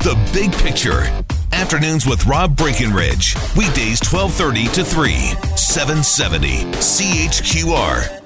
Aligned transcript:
the 0.00 0.30
big 0.32 0.52
picture. 0.52 1.02
Afternoons 1.52 2.06
with 2.06 2.24
Rob 2.24 2.56
Breckenridge. 2.56 3.34
Weekdays 3.56 4.00
1230 4.00 4.68
to 4.68 4.84
3, 4.84 5.12
770 5.56 6.64
CHQR. 6.78 8.18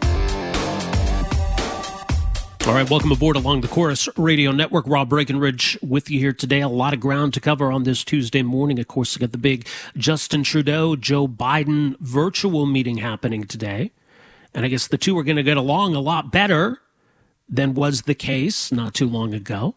All 2.66 2.74
right, 2.74 2.88
welcome 2.88 3.10
aboard 3.10 3.36
along 3.36 3.62
the 3.62 3.68
Corus 3.68 4.08
Radio 4.16 4.52
Network. 4.52 4.86
Rob 4.86 5.08
Breckenridge 5.08 5.78
with 5.82 6.10
you 6.10 6.20
here 6.20 6.32
today. 6.32 6.60
A 6.60 6.68
lot 6.68 6.92
of 6.92 7.00
ground 7.00 7.34
to 7.34 7.40
cover 7.40 7.72
on 7.72 7.84
this 7.84 8.04
Tuesday 8.04 8.42
morning. 8.42 8.78
Of 8.78 8.86
course, 8.86 9.16
we 9.16 9.20
got 9.20 9.32
the 9.32 9.38
big 9.38 9.66
Justin 9.96 10.44
Trudeau, 10.44 10.94
Joe 10.94 11.26
Biden 11.26 11.98
virtual 11.98 12.66
meeting 12.66 12.98
happening 12.98 13.44
today. 13.44 13.90
And 14.54 14.64
I 14.64 14.68
guess 14.68 14.86
the 14.86 14.98
two 14.98 15.18
are 15.18 15.24
going 15.24 15.36
to 15.36 15.42
get 15.42 15.56
along 15.56 15.94
a 15.94 16.00
lot 16.00 16.30
better 16.30 16.78
than 17.48 17.74
was 17.74 18.02
the 18.02 18.14
case 18.14 18.70
not 18.70 18.94
too 18.94 19.08
long 19.08 19.34
ago. 19.34 19.74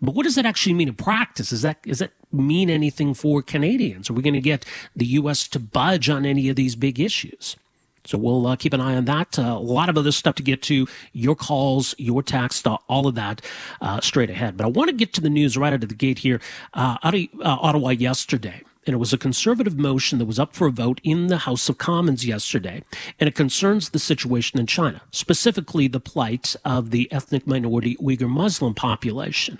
But 0.00 0.14
what 0.14 0.24
does 0.24 0.36
that 0.36 0.46
actually 0.46 0.74
mean 0.74 0.88
in 0.88 0.94
practice? 0.94 1.52
Is 1.52 1.62
that 1.62 1.82
does 1.82 1.98
that 1.98 2.12
mean 2.32 2.70
anything 2.70 3.14
for 3.14 3.42
Canadians? 3.42 4.10
Are 4.10 4.12
we 4.12 4.22
going 4.22 4.34
to 4.34 4.40
get 4.40 4.64
the 4.94 5.06
U.S. 5.06 5.48
to 5.48 5.58
budge 5.58 6.08
on 6.08 6.24
any 6.24 6.48
of 6.48 6.56
these 6.56 6.76
big 6.76 7.00
issues? 7.00 7.56
So 8.04 8.16
we'll 8.16 8.46
uh, 8.46 8.56
keep 8.56 8.72
an 8.72 8.80
eye 8.80 8.96
on 8.96 9.04
that. 9.04 9.38
Uh, 9.38 9.42
a 9.42 9.58
lot 9.58 9.90
of 9.90 9.98
other 9.98 10.12
stuff 10.12 10.34
to 10.36 10.42
get 10.42 10.62
to. 10.62 10.86
Your 11.12 11.36
calls, 11.36 11.94
your 11.98 12.22
uh, 12.32 12.76
all 12.88 13.06
of 13.06 13.14
that 13.16 13.42
uh, 13.82 14.00
straight 14.00 14.30
ahead. 14.30 14.56
But 14.56 14.64
I 14.64 14.68
want 14.68 14.88
to 14.88 14.96
get 14.96 15.12
to 15.14 15.20
the 15.20 15.28
news 15.28 15.58
right 15.58 15.74
out 15.74 15.82
of 15.82 15.90
the 15.90 15.94
gate 15.94 16.20
here. 16.20 16.40
Uh, 16.72 16.96
out 17.02 17.14
of 17.14 17.20
uh, 17.40 17.58
Ottawa 17.60 17.90
yesterday 17.90 18.62
and 18.86 18.94
it 18.94 18.98
was 18.98 19.12
a 19.12 19.18
conservative 19.18 19.76
motion 19.76 20.18
that 20.18 20.24
was 20.24 20.38
up 20.38 20.56
for 20.56 20.66
a 20.66 20.72
vote 20.72 20.98
in 21.04 21.26
the 21.26 21.38
House 21.38 21.68
of 21.68 21.76
Commons 21.76 22.24
yesterday, 22.24 22.82
and 23.20 23.28
it 23.28 23.34
concerns 23.34 23.90
the 23.90 23.98
situation 23.98 24.58
in 24.58 24.66
China, 24.66 25.02
specifically 25.10 25.88
the 25.88 26.00
plight 26.00 26.56
of 26.64 26.90
the 26.90 27.06
ethnic 27.12 27.46
minority 27.46 27.96
Uyghur 27.96 28.30
Muslim 28.30 28.72
population. 28.72 29.58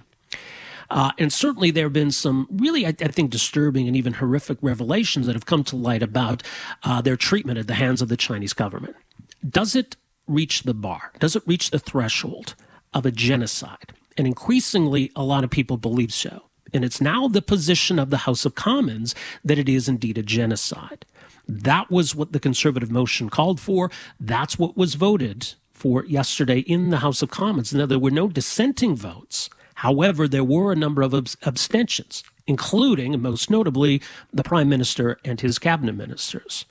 Uh, 0.91 1.13
and 1.19 1.33
certainly 1.33 1.71
there 1.71 1.87
have 1.87 1.93
been 1.93 2.11
some 2.11 2.47
really, 2.51 2.87
I, 2.87 2.91
I, 3.01 3.09
think, 3.09 3.31
disturbing 3.31 3.87
and 3.87 3.97
even 3.97 4.15
horrific 4.15 4.59
revelations 4.63 5.27
that 5.27 5.35
have 5.35 5.47
come 5.47 5.65
to 5.65 5.77
light 5.77 6.03
about 6.03 6.43
uh, 6.83 7.01
their 7.01 7.17
treatment 7.17 7.59
at 7.59 7.67
the 7.67 7.75
hands 7.75 8.01
of 8.01 8.09
the 8.09 8.17
Chinese 8.17 8.53
government. 8.55 8.97
Does 9.47 9.77
it 9.77 9.97
reach 10.27 10.63
the 10.63 10.75
bar? 10.75 11.13
Does 11.19 11.37
it 11.37 11.43
reach 11.47 11.71
the 11.71 11.79
threshold 11.79 12.55
of 12.95 13.05
a 13.05 13.11
genocide? 13.11 13.93
And 14.17 14.27
increasingly, 14.27 15.13
a 15.15 15.23
lot 15.23 15.45
of 15.45 15.51
people 15.51 15.77
believe 15.77 16.13
so. 16.13 16.45
And 16.73 16.85
it's 16.85 17.01
now 17.01 17.29
the 17.29 17.43
position 17.43 17.99
of 17.99 18.11
the 18.11 18.19
House 18.19 18.45
of 18.45 18.55
Commons 18.55 19.15
that 19.45 19.59
it 19.59 19.69
is 19.69 19.89
indeed 19.89 20.19
a 20.19 20.23
genocide. 20.23 21.07
That 21.47 21.91
was 21.91 22.15
what 22.15 22.33
the 22.33 22.41
conservative 22.41 22.91
motion 22.91 23.31
called 23.31 23.59
for. 23.59 23.91
That's 24.21 24.59
what 24.59 24.77
was 24.77 24.95
voted 24.95 25.55
for 25.73 26.05
yesterday 26.05 26.59
in 26.61 26.91
the 26.91 26.99
House 26.99 27.23
of 27.23 27.31
Commons. 27.31 27.73
Now, 27.73 27.87
there 27.87 27.99
were 27.99 28.11
no 28.11 28.29
dissenting 28.29 28.97
votes. 28.97 29.49
However, 29.79 30.27
there 30.27 30.43
were 30.43 30.73
a 30.73 30.77
number 30.77 31.03
of 31.03 31.15
abstentions, 31.15 32.25
including, 32.49 33.23
most 33.23 33.49
notably, 33.49 34.03
the 34.33 34.43
Prime 34.43 34.69
Minister 34.69 35.21
and 35.25 35.41
his 35.41 35.61
cabinet 35.61 35.95
ministers. 35.95 36.65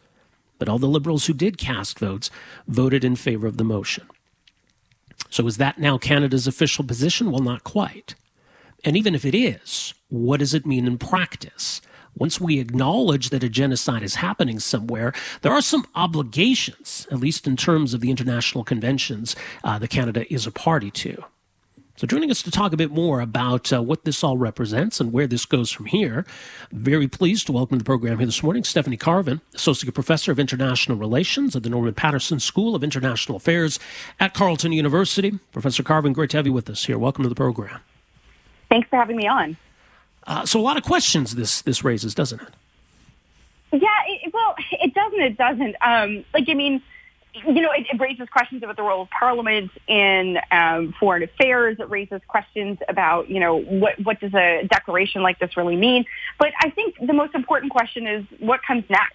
But 0.59 0.67
all 0.67 0.77
the 0.77 0.89
Liberals 0.89 1.25
who 1.25 1.33
did 1.33 1.57
cast 1.57 1.99
votes 1.99 2.29
voted 2.67 3.05
in 3.05 3.15
favor 3.15 3.47
of 3.47 3.55
the 3.55 3.63
motion. 3.63 4.07
So 5.29 5.47
is 5.47 5.55
that 5.55 5.79
now 5.79 5.97
Canada's 5.97 6.47
official 6.47 6.83
position? 6.83 7.31
Well, 7.31 7.39
not 7.39 7.63
quite. 7.63 8.15
And 8.83 8.97
even 8.97 9.15
if 9.15 9.23
it 9.23 9.33
is, 9.33 9.93
what 10.09 10.41
does 10.41 10.53
it 10.53 10.65
mean 10.65 10.85
in 10.85 10.97
practice? 10.97 11.79
Once 12.13 12.41
we 12.41 12.59
acknowledge 12.59 13.29
that 13.29 13.43
a 13.43 13.47
genocide 13.47 14.03
is 14.03 14.15
happening 14.15 14.59
somewhere, 14.59 15.13
there 15.43 15.53
are 15.53 15.61
some 15.61 15.85
obligations, 15.95 17.07
at 17.09 17.19
least 17.19 17.47
in 17.47 17.55
terms 17.55 17.93
of 17.93 18.01
the 18.01 18.11
international 18.11 18.65
conventions 18.65 19.33
uh, 19.63 19.79
that 19.79 19.89
Canada 19.89 20.25
is 20.33 20.45
a 20.45 20.51
party 20.51 20.91
to. 20.91 21.23
So, 21.97 22.05
joining 22.05 22.29
us 22.29 22.43
to 22.43 22.51
talk 22.51 22.73
a 22.73 22.77
bit 22.77 22.91
more 22.91 23.21
about 23.21 23.73
uh, 23.73 23.81
what 23.81 24.03
this 24.03 24.23
all 24.23 24.37
represents 24.37 24.99
and 24.99 25.11
where 25.11 25.25
this 25.25 25.47
goes 25.47 25.71
from 25.71 25.87
here, 25.87 26.27
very 26.71 27.07
pleased 27.07 27.47
to 27.47 27.51
welcome 27.51 27.79
to 27.79 27.83
the 27.83 27.87
program 27.87 28.19
here 28.19 28.27
this 28.27 28.43
morning 28.43 28.63
Stephanie 28.63 28.97
Carvin, 28.97 29.41
Associate 29.55 29.91
Professor 29.91 30.31
of 30.31 30.37
International 30.37 30.95
Relations 30.95 31.55
at 31.55 31.63
the 31.63 31.69
Norman 31.69 31.95
Paterson 31.95 32.39
School 32.39 32.75
of 32.75 32.83
International 32.83 33.37
Affairs 33.37 33.79
at 34.19 34.35
Carleton 34.35 34.73
University. 34.73 35.39
Professor 35.51 35.81
Carvin, 35.81 36.13
great 36.13 36.29
to 36.29 36.37
have 36.37 36.45
you 36.45 36.53
with 36.53 36.69
us 36.69 36.85
here. 36.85 36.99
Welcome 36.99 37.23
to 37.23 37.29
the 37.29 37.35
program. 37.35 37.79
Thanks 38.69 38.87
for 38.89 38.97
having 38.97 39.17
me 39.17 39.27
on. 39.27 39.57
Uh, 40.27 40.45
so 40.45 40.59
a 40.59 40.61
lot 40.61 40.77
of 40.77 40.83
questions 40.83 41.33
this 41.33 41.63
this 41.63 41.83
raises, 41.83 42.13
doesn't 42.13 42.39
it? 42.39 42.49
Yeah, 43.71 43.87
it, 44.07 44.31
well, 44.31 44.53
it 44.71 44.93
doesn't. 44.93 45.19
It 45.19 45.37
doesn't. 45.39 45.75
Um, 45.81 46.25
like, 46.31 46.47
I 46.47 46.53
mean, 46.53 46.79
you 47.45 47.61
know, 47.61 47.71
it, 47.71 47.85
it, 47.91 47.99
raises 47.99 48.27
questions 48.29 48.63
about 48.63 48.75
the 48.75 48.83
role 48.83 49.03
of 49.03 49.09
Parliament 49.09 49.71
in 49.87 50.37
um, 50.51 50.93
foreign 50.99 51.23
affairs. 51.23 51.77
It 51.79 51.89
raises 51.89 52.21
questions 52.27 52.77
about, 52.87 53.29
you 53.29 53.39
know, 53.39 53.57
what 53.57 53.99
what 54.03 54.19
does 54.19 54.33
a 54.33 54.67
declaration 54.69 55.21
like 55.21 55.39
this 55.39 55.57
really 55.57 55.75
mean? 55.75 56.05
But 56.39 56.51
I 56.59 56.69
think 56.69 56.95
the 56.99 57.13
most 57.13 57.35
important 57.35 57.71
question 57.71 58.07
is 58.07 58.25
what 58.39 58.61
comes 58.63 58.83
next. 58.89 59.13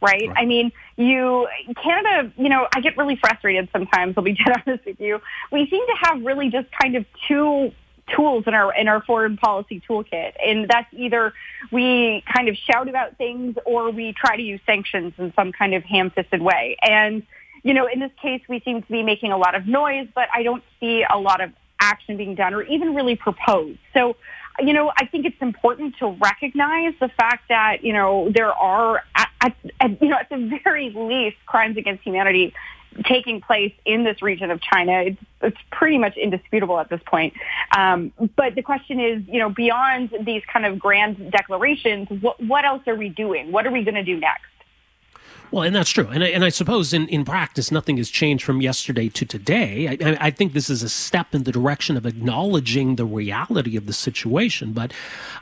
Right? 0.00 0.28
right? 0.28 0.36
I 0.36 0.44
mean, 0.44 0.70
you, 0.96 1.48
Canada, 1.82 2.30
you 2.36 2.50
know, 2.50 2.68
I 2.74 2.80
get 2.80 2.98
really 2.98 3.16
frustrated 3.16 3.70
sometimes. 3.72 4.14
I'll 4.18 4.24
be 4.24 4.32
dead 4.44 4.62
honest 4.66 4.84
with 4.84 5.00
you. 5.00 5.20
We 5.50 5.66
seem 5.70 5.86
to 5.86 5.94
have 6.02 6.22
really 6.22 6.50
just 6.50 6.68
kind 6.78 6.96
of 6.96 7.06
two 7.26 7.72
tools 8.14 8.44
in 8.46 8.54
our 8.54 8.74
in 8.74 8.88
our 8.88 9.02
foreign 9.02 9.36
policy 9.36 9.82
toolkit 9.88 10.32
and 10.44 10.68
that's 10.68 10.92
either 10.92 11.32
we 11.72 12.22
kind 12.32 12.48
of 12.48 12.56
shout 12.56 12.88
about 12.88 13.16
things 13.16 13.56
or 13.64 13.90
we 13.90 14.12
try 14.12 14.36
to 14.36 14.42
use 14.42 14.60
sanctions 14.66 15.12
in 15.16 15.32
some 15.34 15.52
kind 15.52 15.74
of 15.74 15.82
ham-fisted 15.84 16.42
way 16.42 16.76
and 16.82 17.22
you 17.64 17.74
know 17.74 17.86
in 17.86 17.98
this 17.98 18.12
case 18.22 18.40
we 18.48 18.60
seem 18.60 18.80
to 18.82 18.92
be 18.92 19.02
making 19.02 19.32
a 19.32 19.36
lot 19.36 19.56
of 19.56 19.66
noise 19.66 20.06
but 20.14 20.28
i 20.32 20.44
don't 20.44 20.62
see 20.78 21.04
a 21.10 21.18
lot 21.18 21.40
of 21.40 21.50
action 21.80 22.16
being 22.16 22.36
done 22.36 22.54
or 22.54 22.62
even 22.62 22.94
really 22.94 23.16
proposed 23.16 23.78
so 23.92 24.16
you 24.60 24.72
know, 24.72 24.92
I 24.96 25.06
think 25.06 25.26
it's 25.26 25.40
important 25.40 25.96
to 25.98 26.08
recognize 26.08 26.94
the 27.00 27.08
fact 27.08 27.48
that, 27.48 27.82
you 27.82 27.92
know, 27.92 28.30
there 28.30 28.52
are, 28.52 29.02
at, 29.14 29.28
at, 29.40 29.56
at, 29.80 30.02
you 30.02 30.08
know, 30.08 30.16
at 30.16 30.28
the 30.28 30.60
very 30.62 30.90
least, 30.90 31.36
crimes 31.46 31.76
against 31.76 32.04
humanity 32.04 32.54
taking 33.04 33.40
place 33.40 33.72
in 33.84 34.04
this 34.04 34.22
region 34.22 34.52
of 34.52 34.60
China. 34.60 35.02
It's, 35.02 35.20
it's 35.42 35.56
pretty 35.72 35.98
much 35.98 36.16
indisputable 36.16 36.78
at 36.78 36.88
this 36.88 37.00
point. 37.04 37.34
Um, 37.76 38.12
but 38.36 38.54
the 38.54 38.62
question 38.62 39.00
is, 39.00 39.22
you 39.26 39.40
know, 39.40 39.50
beyond 39.50 40.14
these 40.20 40.42
kind 40.52 40.64
of 40.64 40.78
grand 40.78 41.32
declarations, 41.32 42.08
what, 42.20 42.40
what 42.40 42.64
else 42.64 42.82
are 42.86 42.94
we 42.94 43.08
doing? 43.08 43.50
What 43.50 43.66
are 43.66 43.72
we 43.72 43.82
going 43.82 43.96
to 43.96 44.04
do 44.04 44.16
next? 44.16 44.44
Well, 45.50 45.62
and 45.62 45.74
that's 45.74 45.90
true. 45.90 46.08
And 46.08 46.24
I, 46.24 46.28
and 46.28 46.44
I 46.44 46.48
suppose 46.48 46.92
in, 46.92 47.06
in 47.08 47.24
practice, 47.24 47.70
nothing 47.70 47.96
has 47.98 48.10
changed 48.10 48.44
from 48.44 48.60
yesterday 48.60 49.08
to 49.10 49.24
today. 49.24 49.96
I, 50.02 50.26
I 50.26 50.30
think 50.30 50.52
this 50.52 50.68
is 50.68 50.82
a 50.82 50.88
step 50.88 51.34
in 51.34 51.44
the 51.44 51.52
direction 51.52 51.96
of 51.96 52.06
acknowledging 52.06 52.96
the 52.96 53.04
reality 53.04 53.76
of 53.76 53.86
the 53.86 53.92
situation. 53.92 54.72
But 54.72 54.92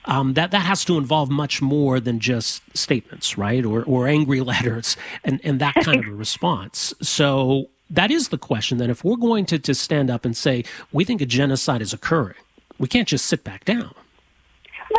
um, 0.04 0.34
that, 0.34 0.50
that 0.50 0.60
has 0.60 0.84
to 0.84 0.98
involve 0.98 1.30
much 1.30 1.62
more 1.62 1.98
than 1.98 2.20
just 2.20 2.62
statements, 2.76 3.38
right? 3.38 3.64
Or, 3.64 3.84
or 3.84 4.06
angry 4.06 4.40
letters 4.52 4.96
and, 5.24 5.40
and 5.42 5.60
that 5.60 5.74
kind 5.76 6.04
of 6.04 6.06
a 6.06 6.14
response. 6.14 6.92
So 7.00 7.70
that 7.88 8.10
is 8.10 8.28
the 8.28 8.38
question 8.38 8.78
that 8.78 8.90
if 8.90 9.04
we're 9.04 9.16
going 9.16 9.46
to, 9.46 9.58
to 9.58 9.74
stand 9.74 10.10
up 10.10 10.24
and 10.24 10.36
say, 10.36 10.64
we 10.92 11.04
think 11.04 11.20
a 11.20 11.26
genocide 11.26 11.82
is 11.82 11.92
occurring, 11.92 12.36
we 12.78 12.88
can't 12.88 13.08
just 13.08 13.26
sit 13.26 13.44
back 13.44 13.64
down. 13.64 13.94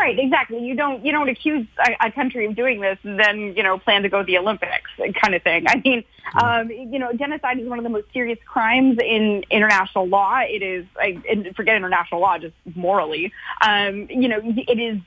Right, 0.04 0.20
exactly. 0.20 0.60
You 0.60 0.76
don't 0.76 1.06
you 1.06 1.14
don't 1.14 1.30
accuse 1.30 1.66
a, 1.80 2.08
a, 2.08 2.12
country 2.12 2.46
of 2.46 2.58
doing 2.58 2.82
this 2.82 2.98
and 3.04 3.18
then 3.18 3.56
you 3.56 3.64
know 3.64 3.78
plan 3.78 4.04
to 4.04 4.10
go 4.10 4.20
to 4.20 4.26
the 4.26 4.38
Olympics 4.38 4.92
kind 4.98 5.34
of 5.34 5.42
thing. 5.44 5.64
I 5.66 5.82
mean, 5.82 6.04
um, 6.36 6.70
you 6.70 7.00
know, 7.00 7.14
genocide 7.14 7.58
is 7.60 7.70
one 7.70 7.80
of 7.80 7.84
the 7.84 7.90
most 7.90 8.12
serious 8.12 8.38
crimes 8.46 8.98
in 9.00 9.46
international 9.50 10.10
law. 10.10 10.42
It 10.42 10.62
is, 10.62 10.86
I, 11.00 11.22
forget 11.56 11.78
international 11.78 12.20
law, 12.20 12.38
just 12.38 12.54
morally. 12.76 13.32
Um, 13.66 14.08
you 14.10 14.28
know, 14.28 14.42
it 14.44 14.78
is 14.78 15.00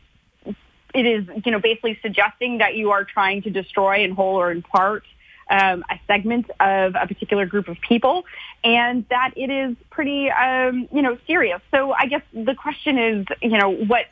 it 0.95 1.05
is 1.05 1.29
you 1.45 1.53
know 1.53 1.61
basically 1.61 1.99
suggesting 2.01 2.57
that 2.59 2.75
you 2.75 2.93
are 2.93 3.05
trying 3.05 3.43
to 3.43 3.51
destroy 3.51 4.03
in 4.03 4.13
whole 4.13 4.37
or 4.37 4.51
in 4.51 4.63
part 4.63 5.05
um, 5.51 5.85
a 5.91 6.01
segment 6.07 6.51
of 6.59 6.95
a 6.95 7.07
particular 7.07 7.47
group 7.47 7.69
of 7.69 7.79
people, 7.81 8.25
and 8.65 9.05
that 9.11 9.33
it 9.37 9.51
is 9.51 9.77
pretty, 9.91 10.31
um, 10.31 10.89
you 10.93 11.03
know, 11.03 11.19
serious. 11.27 11.61
So 11.71 11.93
I 11.93 12.07
guess 12.07 12.23
the 12.33 12.55
question 12.55 12.99
is, 12.99 13.27
you 13.43 13.59
know, 13.59 13.71
what 13.71 14.07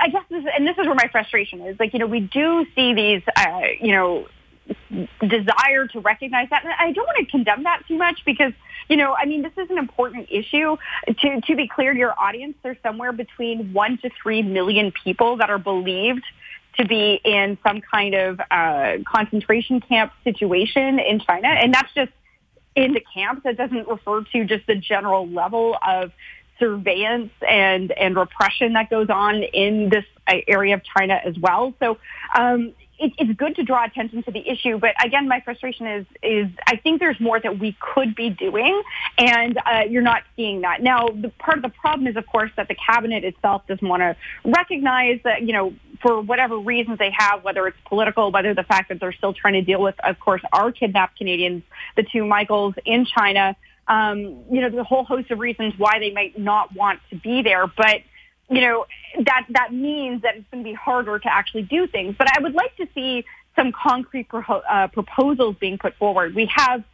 I 0.00 0.08
guess 0.08 0.24
this, 0.30 0.44
and 0.56 0.66
this 0.66 0.76
is 0.78 0.86
where 0.86 0.94
my 0.94 1.08
frustration 1.10 1.60
is. 1.62 1.78
Like, 1.78 1.92
you 1.92 1.98
know, 1.98 2.06
we 2.06 2.20
do 2.20 2.66
see 2.74 2.94
these, 2.94 3.22
uh, 3.36 3.62
you 3.80 3.92
know, 3.92 4.26
desire 5.20 5.86
to 5.88 6.00
recognize 6.00 6.48
that. 6.50 6.64
And 6.64 6.72
I 6.78 6.92
don't 6.92 7.06
want 7.06 7.18
to 7.18 7.30
condemn 7.30 7.64
that 7.64 7.82
too 7.86 7.98
much 7.98 8.22
because, 8.24 8.52
you 8.88 8.96
know, 8.96 9.14
I 9.14 9.26
mean, 9.26 9.42
this 9.42 9.52
is 9.56 9.70
an 9.70 9.78
important 9.78 10.28
issue. 10.30 10.76
To, 11.06 11.40
to 11.40 11.56
be 11.56 11.68
clear 11.68 11.92
to 11.92 11.98
your 11.98 12.18
audience, 12.18 12.56
there's 12.62 12.78
somewhere 12.82 13.12
between 13.12 13.72
one 13.72 13.98
to 13.98 14.10
three 14.22 14.42
million 14.42 14.92
people 14.92 15.36
that 15.36 15.50
are 15.50 15.58
believed 15.58 16.24
to 16.78 16.86
be 16.86 17.20
in 17.24 17.58
some 17.66 17.80
kind 17.80 18.14
of 18.14 18.40
uh, 18.50 18.96
concentration 19.06 19.80
camp 19.80 20.12
situation 20.24 20.98
in 20.98 21.20
China. 21.20 21.48
And 21.48 21.72
that's 21.72 21.92
just 21.94 22.12
in 22.74 22.92
the 22.92 23.02
camps. 23.14 23.42
That 23.44 23.56
doesn't 23.56 23.86
refer 23.86 24.22
to 24.32 24.44
just 24.44 24.66
the 24.66 24.74
general 24.76 25.28
level 25.28 25.76
of 25.86 26.10
surveillance 26.58 27.32
and, 27.48 27.92
and 27.92 28.16
repression 28.16 28.74
that 28.74 28.90
goes 28.90 29.08
on 29.10 29.42
in 29.42 29.88
this 29.88 30.04
uh, 30.26 30.36
area 30.46 30.74
of 30.74 30.82
China 30.96 31.20
as 31.24 31.38
well. 31.38 31.74
So 31.80 31.98
um, 32.36 32.74
it, 32.98 33.12
it's 33.18 33.32
good 33.38 33.56
to 33.56 33.64
draw 33.64 33.84
attention 33.84 34.22
to 34.22 34.30
the 34.30 34.48
issue, 34.48 34.78
but 34.78 34.94
again, 35.04 35.28
my 35.28 35.40
frustration 35.40 35.86
is 35.86 36.06
is 36.22 36.46
I 36.66 36.76
think 36.76 37.00
there's 37.00 37.18
more 37.18 37.40
that 37.40 37.58
we 37.58 37.76
could 37.80 38.14
be 38.14 38.30
doing, 38.30 38.82
and 39.18 39.58
uh, 39.66 39.82
you're 39.88 40.02
not 40.02 40.22
seeing 40.36 40.60
that. 40.60 40.82
Now, 40.82 41.08
the 41.08 41.30
part 41.38 41.58
of 41.58 41.62
the 41.62 41.70
problem 41.70 42.06
is, 42.06 42.16
of 42.16 42.26
course, 42.26 42.50
that 42.56 42.68
the 42.68 42.76
cabinet 42.76 43.24
itself 43.24 43.66
doesn't 43.66 43.86
want 43.86 44.00
to 44.02 44.16
recognize 44.44 45.20
that 45.24 45.42
you 45.42 45.52
know 45.52 45.74
for 46.02 46.20
whatever 46.20 46.58
reasons 46.58 46.98
they 46.98 47.12
have, 47.16 47.42
whether 47.42 47.66
it's 47.66 47.78
political, 47.86 48.30
whether 48.30 48.54
the 48.54 48.62
fact 48.62 48.90
that 48.90 49.00
they're 49.00 49.12
still 49.12 49.32
trying 49.32 49.54
to 49.54 49.62
deal 49.62 49.82
with, 49.82 49.94
of 50.04 50.20
course, 50.20 50.42
our 50.52 50.70
kidnapped 50.70 51.18
Canadians, 51.18 51.62
the 51.96 52.04
two 52.04 52.24
Michaels 52.24 52.74
in 52.84 53.06
China. 53.06 53.56
Um, 53.86 54.44
you 54.50 54.60
know, 54.60 54.70
there's 54.70 54.80
a 54.80 54.84
whole 54.84 55.04
host 55.04 55.30
of 55.30 55.38
reasons 55.38 55.74
why 55.76 55.98
they 55.98 56.12
might 56.12 56.38
not 56.38 56.74
want 56.74 57.00
to 57.10 57.16
be 57.16 57.42
there, 57.42 57.66
but 57.66 58.00
you 58.50 58.60
know, 58.60 58.86
that, 59.20 59.46
that 59.50 59.72
means 59.72 60.22
that 60.22 60.36
it's 60.36 60.46
going 60.50 60.62
to 60.62 60.68
be 60.68 60.74
harder 60.74 61.18
to 61.18 61.34
actually 61.34 61.62
do 61.62 61.86
things. 61.86 62.14
But 62.18 62.28
I 62.36 62.42
would 62.42 62.54
like 62.54 62.76
to 62.76 62.86
see 62.94 63.24
some 63.56 63.72
concrete 63.72 64.28
pro- 64.28 64.42
uh, 64.42 64.88
proposals 64.88 65.56
being 65.58 65.78
put 65.78 65.96
forward. 65.96 66.34
We 66.34 66.50
have 66.54 66.84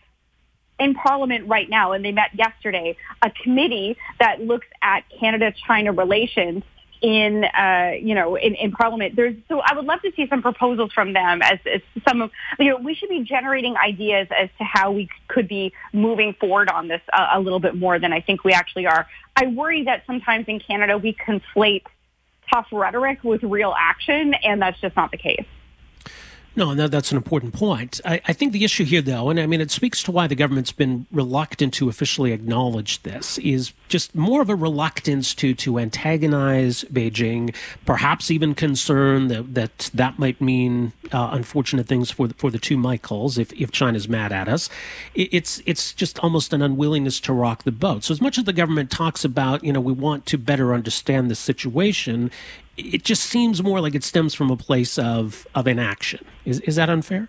in 0.78 0.94
Parliament 0.94 1.46
right 1.46 1.68
now, 1.68 1.92
and 1.92 2.04
they 2.04 2.12
met 2.12 2.30
yesterday, 2.34 2.96
a 3.22 3.30
committee 3.30 3.96
that 4.18 4.40
looks 4.40 4.66
at 4.80 5.04
Canada-China 5.18 5.92
relations 5.92 6.62
in 7.00 7.44
uh, 7.44 7.92
you 8.00 8.14
know 8.14 8.36
in, 8.36 8.54
in 8.54 8.72
Parliament. 8.72 9.16
There's 9.16 9.36
so 9.48 9.60
I 9.60 9.74
would 9.74 9.84
love 9.84 10.02
to 10.02 10.12
see 10.14 10.26
some 10.28 10.42
proposals 10.42 10.92
from 10.92 11.12
them 11.12 11.40
as, 11.42 11.58
as 11.72 11.80
some 12.08 12.22
of 12.22 12.30
you 12.58 12.70
know 12.70 12.76
we 12.76 12.94
should 12.94 13.08
be 13.08 13.20
generating 13.20 13.76
ideas 13.76 14.28
as 14.36 14.48
to 14.58 14.64
how 14.64 14.92
we 14.92 15.08
could 15.28 15.48
be 15.48 15.72
moving 15.92 16.34
forward 16.34 16.68
on 16.68 16.88
this 16.88 17.00
a, 17.12 17.38
a 17.38 17.40
little 17.40 17.60
bit 17.60 17.74
more 17.74 17.98
than 17.98 18.12
I 18.12 18.20
think 18.20 18.44
we 18.44 18.52
actually 18.52 18.86
are. 18.86 19.06
I 19.36 19.46
worry 19.46 19.84
that 19.84 20.04
sometimes 20.06 20.46
in 20.48 20.60
Canada 20.60 20.98
we 20.98 21.14
conflate 21.14 21.84
tough 22.52 22.66
rhetoric 22.72 23.22
with 23.24 23.42
real 23.42 23.74
action, 23.78 24.34
and 24.34 24.60
that's 24.60 24.80
just 24.80 24.96
not 24.96 25.10
the 25.10 25.16
case. 25.16 25.46
No, 26.60 26.74
no, 26.74 26.88
that's 26.88 27.10
an 27.10 27.16
important 27.16 27.54
point. 27.54 28.02
I, 28.04 28.20
I, 28.26 28.34
think 28.34 28.52
the 28.52 28.64
issue 28.64 28.84
here, 28.84 29.00
though, 29.00 29.30
and 29.30 29.40
I 29.40 29.46
mean, 29.46 29.62
it 29.62 29.70
speaks 29.70 30.02
to 30.02 30.12
why 30.12 30.26
the 30.26 30.34
government's 30.34 30.72
been 30.72 31.06
reluctant 31.10 31.72
to 31.74 31.88
officially 31.88 32.32
acknowledge 32.32 33.02
this, 33.02 33.38
is 33.38 33.72
just 33.88 34.14
more 34.14 34.42
of 34.42 34.50
a 34.50 34.54
reluctance 34.54 35.34
to 35.36 35.54
to 35.54 35.78
antagonize 35.78 36.84
Beijing, 36.92 37.54
perhaps 37.86 38.30
even 38.30 38.54
concern 38.54 39.28
that 39.28 39.54
that, 39.54 39.90
that 39.94 40.18
might 40.18 40.38
mean 40.42 40.92
uh, 41.12 41.30
unfortunate 41.32 41.86
things 41.86 42.10
for 42.10 42.28
the, 42.28 42.34
for 42.34 42.50
the 42.50 42.58
two 42.58 42.76
Michaels 42.76 43.38
if, 43.38 43.54
if 43.54 43.72
China's 43.72 44.06
mad 44.06 44.30
at 44.30 44.46
us. 44.46 44.68
It, 45.14 45.32
it's 45.32 45.62
it's 45.64 45.94
just 45.94 46.18
almost 46.18 46.52
an 46.52 46.60
unwillingness 46.60 47.20
to 47.20 47.32
rock 47.32 47.62
the 47.62 47.72
boat. 47.72 48.04
So 48.04 48.12
as 48.12 48.20
much 48.20 48.36
as 48.36 48.44
the 48.44 48.52
government 48.52 48.90
talks 48.90 49.24
about, 49.24 49.64
you 49.64 49.72
know, 49.72 49.80
we 49.80 49.94
want 49.94 50.26
to 50.26 50.36
better 50.36 50.74
understand 50.74 51.30
the 51.30 51.36
situation, 51.36 52.30
it 52.80 53.04
just 53.04 53.22
seems 53.24 53.62
more 53.62 53.80
like 53.80 53.94
it 53.94 54.04
stems 54.04 54.34
from 54.34 54.50
a 54.50 54.56
place 54.56 54.98
of 54.98 55.46
of 55.54 55.66
inaction. 55.66 56.24
Is 56.44 56.60
is 56.60 56.76
that 56.76 56.90
unfair? 56.90 57.28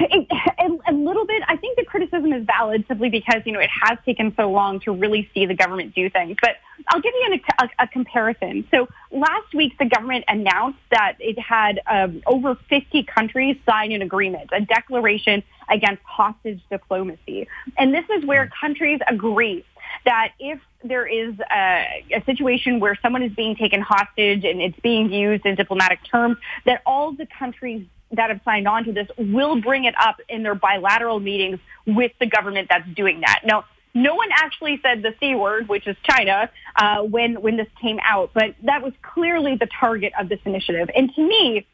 It, 0.00 0.28
a, 0.58 0.90
a, 0.90 0.92
little 0.92 1.26
bit. 1.26 1.42
I 1.48 1.56
think 1.56 1.76
the 1.76 1.84
criticism 1.84 2.32
is 2.32 2.44
valid 2.44 2.84
simply 2.86 3.08
because 3.08 3.42
you 3.44 3.52
know 3.52 3.60
it 3.60 3.70
has 3.82 3.98
taken 4.04 4.32
so 4.36 4.50
long 4.50 4.80
to 4.80 4.92
really 4.92 5.28
see 5.34 5.46
the 5.46 5.54
government 5.54 5.94
do 5.94 6.08
things. 6.10 6.36
But 6.40 6.56
I'll 6.88 7.00
give 7.00 7.12
you 7.14 7.32
an, 7.32 7.40
a, 7.58 7.84
a, 7.84 7.88
comparison. 7.88 8.66
So 8.70 8.88
last 9.10 9.54
week, 9.54 9.78
the 9.78 9.86
government 9.86 10.24
announced 10.28 10.78
that 10.90 11.16
it 11.20 11.38
had 11.38 11.80
um, 11.86 12.22
over 12.26 12.54
50 12.68 13.02
countries 13.04 13.56
sign 13.66 13.92
an 13.92 14.02
agreement, 14.02 14.50
a 14.52 14.60
declaration 14.60 15.42
against 15.70 16.02
hostage 16.04 16.60
diplomacy, 16.70 17.48
and 17.78 17.94
this 17.94 18.04
is 18.16 18.24
where 18.26 18.50
countries 18.60 19.00
agree 19.08 19.64
that 20.04 20.32
if 20.38 20.60
there 20.84 21.06
is 21.06 21.34
a, 21.50 22.04
a, 22.12 22.24
situation 22.24 22.80
where 22.80 22.98
someone 23.00 23.22
is 23.22 23.32
being 23.32 23.56
taken 23.56 23.80
hostage 23.80 24.44
and 24.44 24.60
it's 24.60 24.78
being 24.80 25.12
used 25.12 25.46
in 25.46 25.54
diplomatic 25.54 26.00
terms, 26.10 26.36
that 26.66 26.82
all 26.86 27.12
the 27.12 27.26
countries 27.38 27.86
that 28.12 28.30
have 28.30 28.40
signed 28.44 28.68
on 28.68 28.84
to 28.84 28.92
this 28.92 29.08
will 29.16 29.60
bring 29.60 29.84
it 29.84 29.94
up 29.98 30.20
in 30.28 30.42
their 30.42 30.54
bilateral 30.54 31.20
meetings 31.20 31.58
with 31.86 32.12
the 32.20 32.26
government 32.26 32.68
that's 32.68 32.88
doing 32.94 33.20
that. 33.20 33.40
Now, 33.44 33.64
no 33.94 34.14
one 34.14 34.28
actually 34.34 34.80
said 34.82 35.02
the 35.02 35.14
C 35.20 35.34
word, 35.34 35.68
which 35.68 35.86
is 35.86 35.96
China, 36.02 36.50
uh, 36.76 37.02
when, 37.02 37.40
when 37.42 37.56
this 37.56 37.68
came 37.80 37.98
out, 38.02 38.30
but 38.32 38.54
that 38.64 38.82
was 38.82 38.92
clearly 39.02 39.56
the 39.56 39.68
target 39.80 40.12
of 40.18 40.28
this 40.28 40.40
initiative. 40.44 40.90
And 40.94 41.14
to 41.14 41.22
me, 41.22 41.66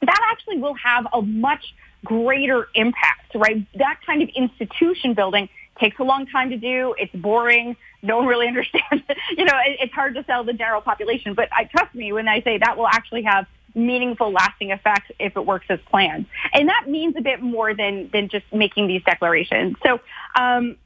that 0.00 0.20
actually 0.30 0.58
will 0.58 0.74
have 0.74 1.06
a 1.12 1.20
much 1.20 1.74
greater 2.04 2.68
impact, 2.74 3.34
right? 3.34 3.66
That 3.74 3.98
kind 4.06 4.22
of 4.22 4.28
institution 4.30 5.14
building 5.14 5.48
takes 5.78 5.98
a 5.98 6.04
long 6.04 6.26
time 6.26 6.50
to 6.50 6.56
do. 6.56 6.94
It's 6.98 7.14
boring. 7.14 7.76
No 8.02 8.18
one 8.18 8.26
really 8.26 8.46
understands 8.52 9.04
it. 9.08 9.16
You 9.36 9.44
know, 9.44 9.54
it, 9.66 9.78
it's 9.80 9.94
hard 9.94 10.14
to 10.14 10.24
sell 10.24 10.44
the 10.44 10.52
general 10.52 10.80
population. 10.80 11.34
But 11.34 11.48
I 11.52 11.64
trust 11.64 11.94
me 11.94 12.12
when 12.12 12.28
I 12.28 12.40
say 12.42 12.58
that 12.58 12.76
will 12.76 12.88
actually 12.88 13.22
have 13.22 13.46
meaningful, 13.74 14.32
lasting 14.32 14.70
effects 14.70 15.10
if 15.18 15.36
it 15.36 15.46
works 15.46 15.66
as 15.68 15.78
planned. 15.90 16.26
And 16.52 16.68
that 16.68 16.88
means 16.88 17.14
a 17.16 17.22
bit 17.22 17.42
more 17.42 17.74
than 17.74 18.10
than 18.12 18.28
just 18.28 18.44
making 18.52 18.88
these 18.88 19.02
declarations. 19.04 19.76
So. 19.82 20.00
Um, 20.38 20.76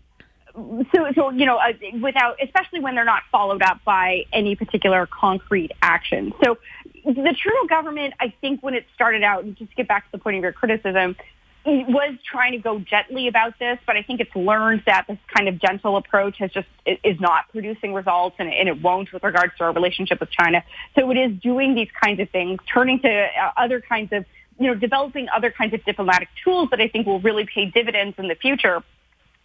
so, 0.55 1.11
so 1.15 1.31
you 1.31 1.47
know, 1.47 1.57
uh, 1.57 1.73
without, 2.03 2.37
especially 2.43 2.81
when 2.81 2.95
they're 2.95 3.07
not 3.07 3.23
followed 3.33 3.63
up 3.63 3.83
by 3.85 4.27
any 4.35 4.55
particular 4.55 5.07
concrete 5.07 5.73
action. 5.81 6.35
So, 6.45 6.59
the 7.05 7.35
Trudeau 7.37 7.67
government, 7.69 8.15
I 8.21 8.35
think, 8.41 8.63
when 8.63 8.75
it 8.75 8.85
started 8.95 9.23
out, 9.23 9.45
and 9.45 9.57
just 9.57 9.75
get 9.75 9.89
back 9.89 10.05
to 10.05 10.13
the 10.13 10.19
point 10.19 10.37
of 10.37 10.43
your 10.43 10.53
criticism, 10.53 11.17
was 11.65 12.15
trying 12.29 12.53
to 12.53 12.59
go 12.59 12.79
gently 12.81 13.29
about 13.29 13.59
this, 13.59 13.79
but 13.87 13.97
I 13.97 14.03
think 14.03 14.21
it's 14.21 14.35
learned 14.35 14.83
that 14.87 15.07
this 15.07 15.19
kind 15.35 15.49
of 15.49 15.61
gentle 15.61 15.97
approach 15.97 16.39
has 16.39 16.51
just 16.51 16.67
is 16.85 17.21
not 17.21 17.49
producing 17.51 17.95
results, 17.95 18.37
and, 18.39 18.53
and 18.53 18.69
it 18.69 18.83
won't 18.83 19.13
with 19.13 19.23
regards 19.23 19.53
to 19.59 19.65
our 19.65 19.73
relationship 19.73 20.19
with 20.19 20.31
China. 20.31 20.65
So 20.99 21.11
it 21.11 21.17
is 21.17 21.41
doing 21.41 21.75
these 21.75 21.89
kinds 22.03 22.21
of 22.21 22.31
things, 22.31 22.59
turning 22.73 23.01
to 23.01 23.11
uh, 23.11 23.53
other 23.57 23.81
kinds 23.81 24.13
of, 24.13 24.25
you 24.59 24.67
know, 24.67 24.75
developing 24.75 25.29
other 25.35 25.51
kinds 25.51 25.73
of 25.73 25.85
diplomatic 25.85 26.29
tools 26.43 26.69
that 26.71 26.81
I 26.81 26.89
think 26.89 27.07
will 27.07 27.21
really 27.21 27.47
pay 27.47 27.67
dividends 27.67 28.17
in 28.19 28.27
the 28.27 28.35
future. 28.35 28.83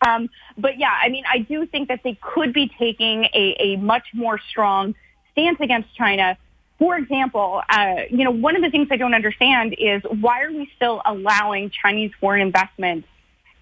Um, 0.05 0.29
but 0.57 0.77
yeah, 0.77 0.95
I 1.01 1.09
mean, 1.09 1.23
I 1.31 1.39
do 1.39 1.65
think 1.65 1.87
that 1.89 2.01
they 2.03 2.17
could 2.21 2.53
be 2.53 2.71
taking 2.79 3.25
a, 3.25 3.55
a 3.59 3.75
much 3.77 4.07
more 4.13 4.39
strong 4.49 4.95
stance 5.31 5.59
against 5.59 5.93
China 5.95 6.37
for 6.79 6.95
example, 6.97 7.61
uh, 7.69 7.95
you 8.09 8.23
know, 8.23 8.31
one 8.31 8.55
of 8.55 8.61
the 8.61 8.69
things 8.69 8.87
I 8.91 8.97
don't 8.97 9.13
understand 9.13 9.75
is 9.77 10.01
why 10.03 10.43
are 10.43 10.51
we 10.51 10.69
still 10.75 11.01
allowing 11.05 11.71
Chinese 11.71 12.11
foreign 12.19 12.41
investment 12.41 13.05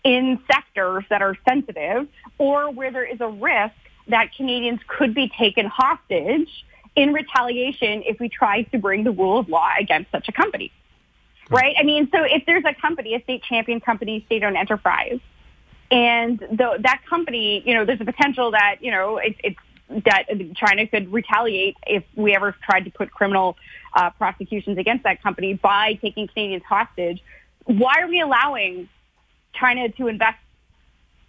in 0.03 0.39
sectors 0.51 1.03
that 1.10 1.22
are 1.22 1.36
sensitive 1.48 2.07
or 2.38 2.72
where 2.72 2.91
there 2.91 3.05
is 3.05 3.22
a 3.22 3.27
risk 3.27 3.75
that 4.07 4.36
Canadians 4.36 4.79
could 4.88 5.13
be 5.13 5.31
taken 5.38 5.65
hostage 5.65 6.50
in 6.95 7.13
retaliation 7.13 8.03
if 8.05 8.19
we 8.19 8.29
try 8.29 8.63
to 8.63 8.77
bring 8.77 9.03
the 9.03 9.12
rule 9.12 9.39
of 9.39 9.50
law 9.50 9.69
against 9.79 10.12
such 10.12 10.27
a 10.27 10.31
company. 10.31 10.72
Right? 11.50 11.75
I 11.79 11.84
mean, 11.84 12.10
so 12.12 12.24
if 12.24 12.45
there's 12.45 12.63
a 12.65 12.74
company, 12.74 13.15
a 13.15 13.22
state 13.22 13.43
champion 13.43 13.79
company, 13.79 14.24
state-owned 14.25 14.57
enterprise, 14.57 15.19
and 15.91 16.39
the, 16.39 16.79
that 16.81 17.01
company, 17.07 17.62
you 17.65 17.75
know, 17.75 17.86
there's 17.86 18.01
a 18.01 18.05
potential 18.05 18.51
that, 18.51 18.77
you 18.81 18.89
know, 18.89 19.17
it, 19.17 19.36
it's 19.43 19.60
that 19.89 20.25
China 20.55 20.87
could 20.87 21.11
retaliate 21.11 21.77
if 21.85 22.03
we 22.15 22.35
ever 22.35 22.55
tried 22.63 22.85
to 22.85 22.91
put 22.91 23.11
criminal 23.11 23.55
uh, 23.93 24.09
prosecutions 24.11 24.77
against 24.77 25.03
that 25.03 25.21
company 25.21 25.53
by 25.53 25.93
taking 26.01 26.27
Canadians 26.27 26.63
hostage. 26.67 27.23
Why 27.65 28.01
are 28.01 28.07
we 28.07 28.19
allowing 28.21 28.89
China 29.53 29.89
to 29.89 30.07
invest 30.07 30.37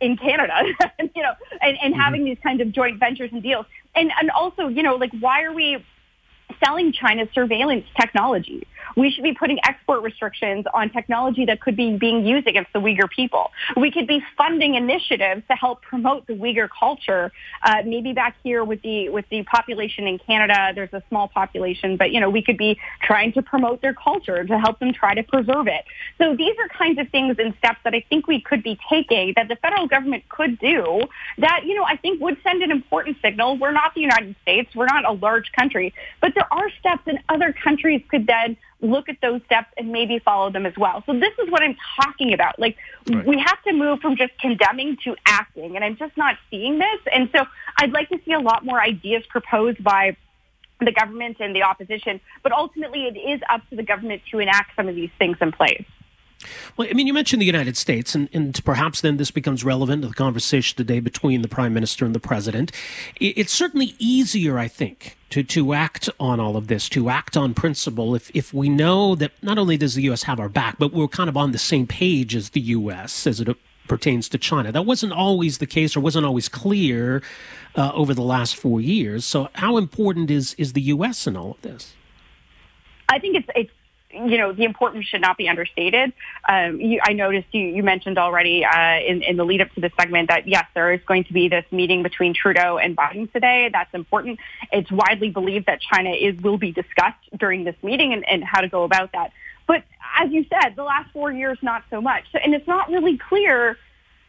in 0.00 0.16
Canada, 0.16 0.62
you 1.14 1.22
know, 1.22 1.32
and, 1.60 1.76
and 1.82 1.92
mm-hmm. 1.92 2.00
having 2.00 2.24
these 2.24 2.38
kinds 2.42 2.60
of 2.60 2.72
joint 2.72 2.98
ventures 2.98 3.30
and 3.32 3.42
deals? 3.42 3.66
And 3.94 4.10
and 4.18 4.30
also, 4.30 4.68
you 4.68 4.82
know, 4.82 4.96
like 4.96 5.12
why 5.20 5.42
are 5.44 5.52
we 5.52 5.84
selling 6.64 6.92
China 6.92 7.28
surveillance 7.34 7.84
technology? 7.98 8.66
We 8.96 9.10
should 9.10 9.24
be 9.24 9.34
putting 9.34 9.58
export 9.64 10.02
restrictions 10.02 10.66
on 10.72 10.90
technology 10.90 11.44
that 11.46 11.60
could 11.60 11.76
be 11.76 11.96
being 11.96 12.26
used 12.26 12.46
against 12.46 12.72
the 12.72 12.80
Uyghur 12.80 13.10
people. 13.10 13.50
We 13.76 13.90
could 13.90 14.06
be 14.06 14.22
funding 14.36 14.74
initiatives 14.74 15.42
to 15.48 15.54
help 15.54 15.82
promote 15.82 16.26
the 16.26 16.34
Uyghur 16.34 16.68
culture. 16.78 17.32
Uh, 17.62 17.82
maybe 17.84 18.12
back 18.12 18.36
here 18.42 18.64
with 18.64 18.82
the 18.82 19.08
with 19.08 19.28
the 19.30 19.42
population 19.44 20.06
in 20.06 20.18
Canada, 20.18 20.72
there's 20.74 20.92
a 20.92 21.02
small 21.08 21.28
population, 21.28 21.96
but 21.96 22.12
you 22.12 22.20
know 22.20 22.30
we 22.30 22.42
could 22.42 22.58
be 22.58 22.78
trying 23.02 23.32
to 23.32 23.42
promote 23.42 23.82
their 23.82 23.94
culture 23.94 24.44
to 24.44 24.58
help 24.58 24.78
them 24.78 24.92
try 24.92 25.14
to 25.14 25.22
preserve 25.22 25.66
it. 25.66 25.84
So 26.18 26.36
these 26.36 26.54
are 26.58 26.68
kinds 26.68 26.98
of 26.98 27.08
things 27.10 27.36
and 27.38 27.54
steps 27.58 27.78
that 27.84 27.94
I 27.94 28.04
think 28.08 28.26
we 28.26 28.40
could 28.40 28.62
be 28.62 28.78
taking 28.88 29.32
that 29.36 29.48
the 29.48 29.56
federal 29.56 29.86
government 29.86 30.28
could 30.28 30.58
do 30.58 31.00
that 31.38 31.62
you 31.64 31.74
know 31.74 31.84
I 31.84 31.96
think 31.96 32.20
would 32.20 32.36
send 32.42 32.62
an 32.62 32.70
important 32.70 33.16
signal. 33.22 33.56
We're 33.56 33.72
not 33.72 33.94
the 33.94 34.00
United 34.00 34.36
States. 34.42 34.74
We're 34.74 34.86
not 34.86 35.04
a 35.04 35.12
large 35.12 35.50
country, 35.52 35.94
but 36.20 36.34
there 36.34 36.52
are 36.52 36.70
steps, 36.80 37.02
and 37.06 37.18
other 37.28 37.52
countries 37.52 38.02
could 38.08 38.26
then 38.26 38.56
look 38.80 39.08
at 39.08 39.16
those 39.22 39.40
steps 39.46 39.68
and 39.76 39.90
maybe 39.90 40.18
follow 40.18 40.50
them 40.50 40.66
as 40.66 40.76
well. 40.76 41.02
So 41.06 41.12
this 41.14 41.32
is 41.42 41.50
what 41.50 41.62
I'm 41.62 41.76
talking 42.00 42.32
about. 42.32 42.58
Like 42.58 42.76
right. 43.10 43.24
we 43.26 43.38
have 43.38 43.62
to 43.62 43.72
move 43.72 44.00
from 44.00 44.16
just 44.16 44.38
condemning 44.38 44.96
to 45.04 45.16
acting, 45.26 45.76
and 45.76 45.84
I'm 45.84 45.96
just 45.96 46.16
not 46.16 46.36
seeing 46.50 46.78
this. 46.78 47.00
And 47.12 47.30
so 47.34 47.46
I'd 47.78 47.92
like 47.92 48.08
to 48.10 48.18
see 48.24 48.32
a 48.32 48.40
lot 48.40 48.64
more 48.64 48.80
ideas 48.80 49.24
proposed 49.28 49.82
by 49.82 50.16
the 50.80 50.92
government 50.92 51.38
and 51.40 51.56
the 51.56 51.62
opposition, 51.62 52.20
but 52.42 52.52
ultimately 52.52 53.06
it 53.06 53.16
is 53.16 53.40
up 53.48 53.62
to 53.70 53.76
the 53.76 53.82
government 53.82 54.22
to 54.30 54.38
enact 54.40 54.76
some 54.76 54.88
of 54.88 54.94
these 54.94 55.10
things 55.18 55.38
in 55.40 55.52
place. 55.52 55.84
Well, 56.76 56.86
I 56.88 56.92
mean, 56.92 57.06
you 57.06 57.14
mentioned 57.14 57.40
the 57.40 57.46
United 57.46 57.76
States, 57.76 58.14
and, 58.14 58.28
and 58.32 58.62
perhaps 58.64 59.00
then 59.00 59.16
this 59.16 59.30
becomes 59.30 59.64
relevant 59.64 60.02
to 60.02 60.08
the 60.08 60.14
conversation 60.14 60.76
today 60.76 61.00
between 61.00 61.42
the 61.42 61.48
Prime 61.48 61.72
Minister 61.72 62.04
and 62.04 62.14
the 62.14 62.20
President. 62.20 62.72
It's 63.18 63.52
certainly 63.52 63.94
easier, 63.98 64.58
I 64.58 64.68
think, 64.68 65.16
to, 65.30 65.42
to 65.44 65.72
act 65.72 66.08
on 66.20 66.38
all 66.38 66.56
of 66.56 66.68
this, 66.68 66.88
to 66.90 67.08
act 67.08 67.36
on 67.36 67.54
principle, 67.54 68.14
if, 68.14 68.30
if 68.34 68.52
we 68.52 68.68
know 68.68 69.14
that 69.14 69.32
not 69.42 69.58
only 69.58 69.76
does 69.76 69.94
the 69.94 70.02
U.S. 70.02 70.24
have 70.24 70.38
our 70.38 70.48
back, 70.48 70.78
but 70.78 70.92
we're 70.92 71.08
kind 71.08 71.28
of 71.28 71.36
on 71.36 71.52
the 71.52 71.58
same 71.58 71.86
page 71.86 72.36
as 72.36 72.50
the 72.50 72.60
U.S. 72.60 73.26
as 73.26 73.40
it 73.40 73.48
pertains 73.88 74.28
to 74.28 74.38
China. 74.38 74.70
That 74.72 74.84
wasn't 74.84 75.12
always 75.12 75.58
the 75.58 75.66
case 75.66 75.96
or 75.96 76.00
wasn't 76.00 76.26
always 76.26 76.48
clear 76.48 77.22
uh, 77.74 77.92
over 77.94 78.14
the 78.14 78.22
last 78.22 78.56
four 78.56 78.80
years. 78.80 79.24
So, 79.24 79.48
how 79.54 79.76
important 79.76 80.30
is, 80.30 80.54
is 80.54 80.74
the 80.74 80.82
U.S. 80.82 81.26
in 81.26 81.36
all 81.36 81.52
of 81.52 81.62
this? 81.62 81.94
I 83.08 83.18
think 83.18 83.36
it's, 83.36 83.48
it's 83.54 83.70
you 84.16 84.38
know, 84.38 84.52
the 84.52 84.64
importance 84.64 85.06
should 85.06 85.20
not 85.20 85.36
be 85.36 85.48
understated. 85.48 86.12
Um, 86.48 86.80
you, 86.80 87.00
I 87.02 87.12
noticed 87.12 87.48
you, 87.52 87.62
you 87.62 87.82
mentioned 87.82 88.18
already 88.18 88.64
uh, 88.64 89.00
in, 89.00 89.22
in 89.22 89.36
the 89.36 89.44
lead 89.44 89.60
up 89.60 89.72
to 89.74 89.80
this 89.80 89.92
segment 89.98 90.28
that, 90.28 90.48
yes, 90.48 90.64
there 90.74 90.92
is 90.92 91.00
going 91.06 91.24
to 91.24 91.32
be 91.32 91.48
this 91.48 91.64
meeting 91.70 92.02
between 92.02 92.34
Trudeau 92.34 92.78
and 92.78 92.96
Biden 92.96 93.30
today. 93.32 93.68
That's 93.72 93.92
important. 93.94 94.38
It's 94.72 94.90
widely 94.90 95.30
believed 95.30 95.66
that 95.66 95.80
China 95.80 96.10
is 96.10 96.36
will 96.40 96.58
be 96.58 96.72
discussed 96.72 97.18
during 97.36 97.64
this 97.64 97.76
meeting 97.82 98.12
and, 98.12 98.28
and 98.28 98.42
how 98.42 98.60
to 98.60 98.68
go 98.68 98.84
about 98.84 99.12
that. 99.12 99.32
But 99.66 99.84
as 100.18 100.30
you 100.30 100.46
said, 100.48 100.76
the 100.76 100.84
last 100.84 101.12
four 101.12 101.32
years, 101.32 101.58
not 101.62 101.84
so 101.90 102.00
much. 102.00 102.24
So, 102.32 102.38
and 102.38 102.54
it's 102.54 102.66
not 102.66 102.90
really 102.90 103.18
clear 103.18 103.76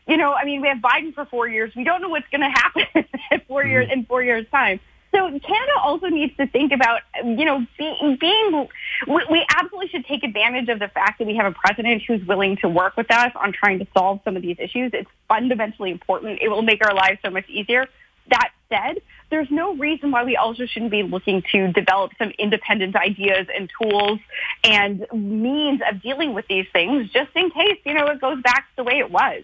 you 0.08 0.15
know, 0.15 0.34
I 0.34 0.46
mean, 0.46 0.62
we 0.62 0.70
have 0.70 0.77
Biden 0.77 1.13
for 1.13 1.25
four 1.25 1.48
years. 1.50 1.75
We 1.75 1.84
don't 1.84 2.01
know 2.01 2.08
what's 2.08 2.29
going 2.29 2.41
to 2.41 2.50
happen 2.50 2.86
in 3.32 3.41
four 3.41 3.65
years 3.65 3.89
in 3.91 4.06
four 4.06 4.24
years' 4.24 4.46
time. 4.50 4.79
So 5.18 5.28
Canada 5.30 5.72
also 5.82 6.08
needs 6.10 6.38
to 6.38 6.46
think 6.46 6.72
about, 6.72 7.02
you 7.24 7.44
know, 7.44 7.66
being, 7.76 8.18
being 8.22 8.68
we 9.08 9.46
absolutely 9.50 9.88
should 9.90 10.06
take 10.06 10.24
advantage 10.24 10.70
of 10.70 10.78
the 10.78 10.90
fact 10.90 11.18
that 11.18 11.26
we 11.26 11.36
have 11.38 11.48
a 11.48 11.56
president 11.58 12.04
who's 12.08 12.24
willing 12.28 12.58
to 12.58 12.70
work 12.70 12.96
with 12.96 13.10
us 13.10 13.32
on 13.36 13.52
trying 13.52 13.80
to 13.80 13.88
solve 13.98 14.20
some 14.24 14.36
of 14.36 14.44
these 14.44 14.58
issues. 14.60 14.92
It's 14.94 15.10
fundamentally 15.28 15.90
important. 15.90 16.40
It 16.40 16.50
will 16.50 16.62
make 16.62 16.86
our 16.86 16.94
lives 16.94 17.18
so 17.26 17.32
much 17.32 17.50
easier. 17.50 17.88
That 18.30 18.52
said, 18.70 19.02
there's 19.32 19.50
no 19.50 19.76
reason 19.76 20.12
why 20.12 20.24
we 20.24 20.36
also 20.36 20.68
shouldn't 20.68 20.92
be 20.92 21.02
looking 21.02 21.42
to 21.52 21.72
develop 21.72 22.12
some 22.20 22.32
independent 22.38 22.96
ideas 22.96 23.48
and 23.56 23.72
tools 23.82 24.20
and 24.64 25.08
means 25.12 25.82
of 25.90 26.00
dealing 26.04 26.36
with 26.36 26.46
these 26.48 26.68
things 26.72 27.10
just 27.10 27.32
in 27.36 27.50
case, 27.50 27.80
you 27.86 27.96
know, 27.96 28.06
it 28.08 28.22
goes 28.22 28.40
back 28.44 28.70
to 28.70 28.76
the 28.78 28.84
way 28.84 29.00
it 29.00 29.10
was 29.10 29.42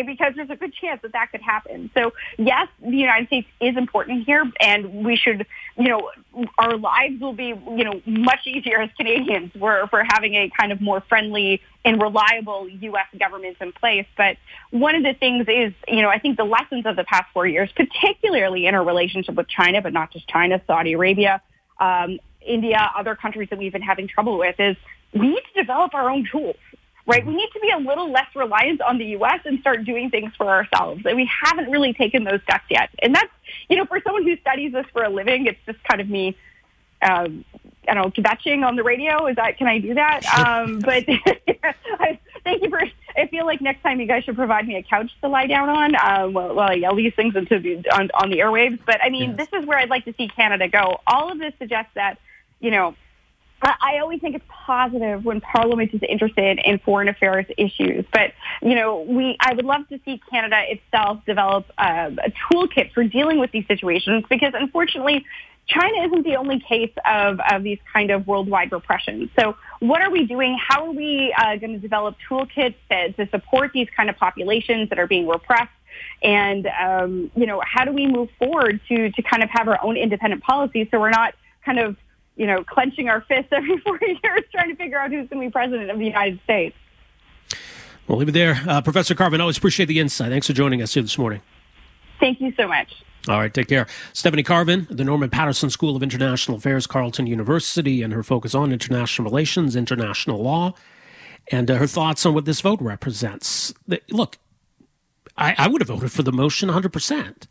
because 0.00 0.32
there's 0.34 0.50
a 0.50 0.56
good 0.56 0.72
chance 0.72 1.02
that 1.02 1.12
that 1.12 1.30
could 1.30 1.42
happen. 1.42 1.90
So 1.94 2.12
yes, 2.38 2.68
the 2.80 2.96
United 2.96 3.26
States 3.26 3.48
is 3.60 3.76
important 3.76 4.24
here, 4.24 4.50
and 4.60 5.04
we 5.04 5.16
should, 5.16 5.46
you 5.76 5.88
know, 5.88 6.10
our 6.58 6.76
lives 6.78 7.20
will 7.20 7.34
be, 7.34 7.48
you 7.48 7.84
know, 7.84 8.00
much 8.06 8.46
easier 8.46 8.80
as 8.80 8.90
Canadians 8.96 9.52
for 9.58 9.86
for 9.88 10.02
having 10.08 10.34
a 10.34 10.50
kind 10.58 10.72
of 10.72 10.80
more 10.80 11.02
friendly 11.08 11.60
and 11.84 12.00
reliable 12.00 12.68
U.S. 12.68 13.06
government 13.18 13.58
in 13.60 13.72
place. 13.72 14.06
But 14.16 14.38
one 14.70 14.94
of 14.94 15.02
the 15.02 15.14
things 15.14 15.46
is, 15.48 15.74
you 15.86 16.00
know, 16.00 16.08
I 16.08 16.18
think 16.18 16.38
the 16.38 16.44
lessons 16.44 16.86
of 16.86 16.96
the 16.96 17.04
past 17.04 17.26
four 17.34 17.46
years, 17.46 17.70
particularly 17.76 18.66
in 18.66 18.74
our 18.74 18.84
relationship 18.84 19.34
with 19.34 19.48
China, 19.48 19.82
but 19.82 19.92
not 19.92 20.12
just 20.12 20.26
China, 20.28 20.62
Saudi 20.66 20.94
Arabia, 20.94 21.42
um, 21.80 22.18
India, 22.40 22.90
other 22.96 23.14
countries 23.14 23.48
that 23.50 23.58
we've 23.58 23.72
been 23.72 23.82
having 23.82 24.08
trouble 24.08 24.38
with, 24.38 24.58
is 24.58 24.76
we 25.12 25.28
need 25.28 25.42
to 25.54 25.60
develop 25.60 25.94
our 25.94 26.08
own 26.08 26.26
tools 26.30 26.56
right? 27.06 27.24
We 27.26 27.34
need 27.34 27.48
to 27.52 27.60
be 27.60 27.70
a 27.70 27.78
little 27.78 28.10
less 28.10 28.28
reliant 28.34 28.80
on 28.80 28.98
the 28.98 29.06
U.S. 29.06 29.40
and 29.44 29.58
start 29.60 29.84
doing 29.84 30.10
things 30.10 30.32
for 30.36 30.48
ourselves. 30.48 31.04
And 31.04 31.16
we 31.16 31.28
haven't 31.44 31.70
really 31.70 31.92
taken 31.92 32.24
those 32.24 32.40
steps 32.42 32.64
yet. 32.70 32.90
And 33.00 33.14
that's, 33.14 33.32
you 33.68 33.76
know, 33.76 33.84
for 33.86 34.00
someone 34.04 34.24
who 34.24 34.36
studies 34.38 34.72
this 34.72 34.86
for 34.92 35.02
a 35.02 35.08
living, 35.08 35.46
it's 35.46 35.58
just 35.66 35.82
kind 35.84 36.00
of 36.00 36.08
me, 36.08 36.36
um, 37.02 37.44
I 37.88 37.94
don't 37.94 38.16
know, 38.16 38.22
kvetching 38.22 38.64
on 38.64 38.76
the 38.76 38.84
radio. 38.84 39.26
Is 39.26 39.36
that, 39.36 39.58
can 39.58 39.66
I 39.66 39.78
do 39.78 39.94
that? 39.94 40.20
Um, 40.42 40.80
but 40.80 41.04
I, 42.00 42.18
thank 42.44 42.62
you 42.62 42.70
for, 42.70 42.82
I 43.16 43.26
feel 43.26 43.46
like 43.46 43.60
next 43.60 43.82
time 43.82 44.00
you 44.00 44.06
guys 44.06 44.24
should 44.24 44.36
provide 44.36 44.66
me 44.66 44.76
a 44.76 44.82
couch 44.82 45.10
to 45.22 45.28
lie 45.28 45.46
down 45.46 45.68
on 45.68 45.94
um, 45.96 46.32
while, 46.32 46.54
while 46.54 46.70
I 46.70 46.74
yell 46.74 46.94
these 46.94 47.14
things 47.14 47.34
into 47.34 47.58
the, 47.58 47.76
on, 47.90 48.10
on 48.14 48.30
the 48.30 48.38
airwaves. 48.38 48.78
But 48.84 49.02
I 49.02 49.10
mean, 49.10 49.30
yes. 49.30 49.48
this 49.50 49.60
is 49.60 49.66
where 49.66 49.78
I'd 49.78 49.90
like 49.90 50.04
to 50.04 50.14
see 50.16 50.28
Canada 50.28 50.68
go. 50.68 51.00
All 51.06 51.30
of 51.32 51.38
this 51.38 51.52
suggests 51.58 51.92
that, 51.94 52.18
you 52.60 52.70
know, 52.70 52.94
I 53.62 53.98
always 54.00 54.20
think 54.20 54.34
it's 54.34 54.44
positive 54.48 55.24
when 55.24 55.40
Parliament 55.40 55.94
is 55.94 56.00
interested 56.08 56.58
in 56.64 56.78
foreign 56.80 57.08
affairs 57.08 57.46
issues. 57.56 58.04
But, 58.12 58.32
you 58.60 58.74
know, 58.74 59.02
we, 59.02 59.36
I 59.40 59.54
would 59.54 59.64
love 59.64 59.88
to 59.88 60.00
see 60.04 60.20
Canada 60.30 60.60
itself 60.68 61.24
develop 61.26 61.66
uh, 61.78 62.10
a 62.24 62.32
toolkit 62.52 62.92
for 62.92 63.04
dealing 63.04 63.38
with 63.38 63.52
these 63.52 63.66
situations 63.68 64.24
because 64.28 64.52
unfortunately, 64.54 65.24
China 65.68 66.06
isn't 66.06 66.24
the 66.24 66.36
only 66.36 66.58
case 66.58 66.92
of, 67.06 67.38
of 67.50 67.62
these 67.62 67.78
kind 67.92 68.10
of 68.10 68.26
worldwide 68.26 68.72
repressions. 68.72 69.30
So 69.38 69.56
what 69.78 70.02
are 70.02 70.10
we 70.10 70.26
doing? 70.26 70.58
How 70.60 70.86
are 70.86 70.92
we 70.92 71.32
uh, 71.38 71.56
going 71.56 71.72
to 71.72 71.78
develop 71.78 72.16
toolkits 72.28 72.74
to, 72.90 73.12
to 73.12 73.28
support 73.30 73.70
these 73.72 73.86
kind 73.96 74.10
of 74.10 74.16
populations 74.16 74.88
that 74.88 74.98
are 74.98 75.06
being 75.06 75.28
repressed? 75.28 75.70
And, 76.22 76.66
um, 76.66 77.30
you 77.36 77.46
know, 77.46 77.62
how 77.64 77.84
do 77.84 77.92
we 77.92 78.06
move 78.06 78.28
forward 78.38 78.80
to, 78.88 79.10
to 79.10 79.22
kind 79.22 79.42
of 79.42 79.50
have 79.50 79.68
our 79.68 79.78
own 79.84 79.96
independent 79.96 80.42
policy 80.42 80.88
so 80.90 80.98
we're 80.98 81.10
not 81.10 81.34
kind 81.64 81.78
of 81.78 81.96
you 82.36 82.46
know, 82.46 82.64
clenching 82.64 83.08
our 83.08 83.20
fists 83.22 83.48
every 83.52 83.78
four 83.84 83.98
years 84.00 84.42
trying 84.52 84.70
to 84.70 84.76
figure 84.76 84.98
out 84.98 85.10
who's 85.10 85.28
going 85.28 85.42
to 85.42 85.48
be 85.48 85.50
president 85.50 85.90
of 85.90 85.98
the 85.98 86.06
United 86.06 86.40
States. 86.44 86.76
We'll 88.08 88.18
leave 88.18 88.28
it 88.28 88.32
there. 88.32 88.60
Uh, 88.66 88.80
Professor 88.80 89.14
Carvin, 89.14 89.40
I 89.40 89.42
always 89.42 89.58
appreciate 89.58 89.86
the 89.86 90.00
insight. 90.00 90.30
Thanks 90.30 90.46
for 90.46 90.52
joining 90.52 90.82
us 90.82 90.94
here 90.94 91.02
this 91.02 91.16
morning. 91.16 91.40
Thank 92.18 92.40
you 92.40 92.52
so 92.56 92.66
much. 92.66 92.92
All 93.28 93.38
right, 93.38 93.52
take 93.52 93.68
care. 93.68 93.86
Stephanie 94.12 94.42
Carvin, 94.42 94.88
the 94.90 95.04
Norman 95.04 95.30
Paterson 95.30 95.70
School 95.70 95.94
of 95.94 96.02
International 96.02 96.56
Affairs, 96.56 96.88
Carleton 96.88 97.28
University, 97.28 98.02
and 98.02 98.12
her 98.12 98.24
focus 98.24 98.54
on 98.54 98.72
international 98.72 99.24
relations, 99.28 99.76
international 99.76 100.42
law, 100.42 100.74
and 101.52 101.70
uh, 101.70 101.76
her 101.76 101.86
thoughts 101.86 102.26
on 102.26 102.34
what 102.34 102.44
this 102.44 102.60
vote 102.60 102.80
represents. 102.82 103.72
Look, 104.10 104.38
I, 105.36 105.54
I 105.56 105.68
would 105.68 105.80
have 105.80 105.88
voted 105.88 106.10
for 106.10 106.24
the 106.24 106.32
motion 106.32 106.68
100%. 106.68 107.46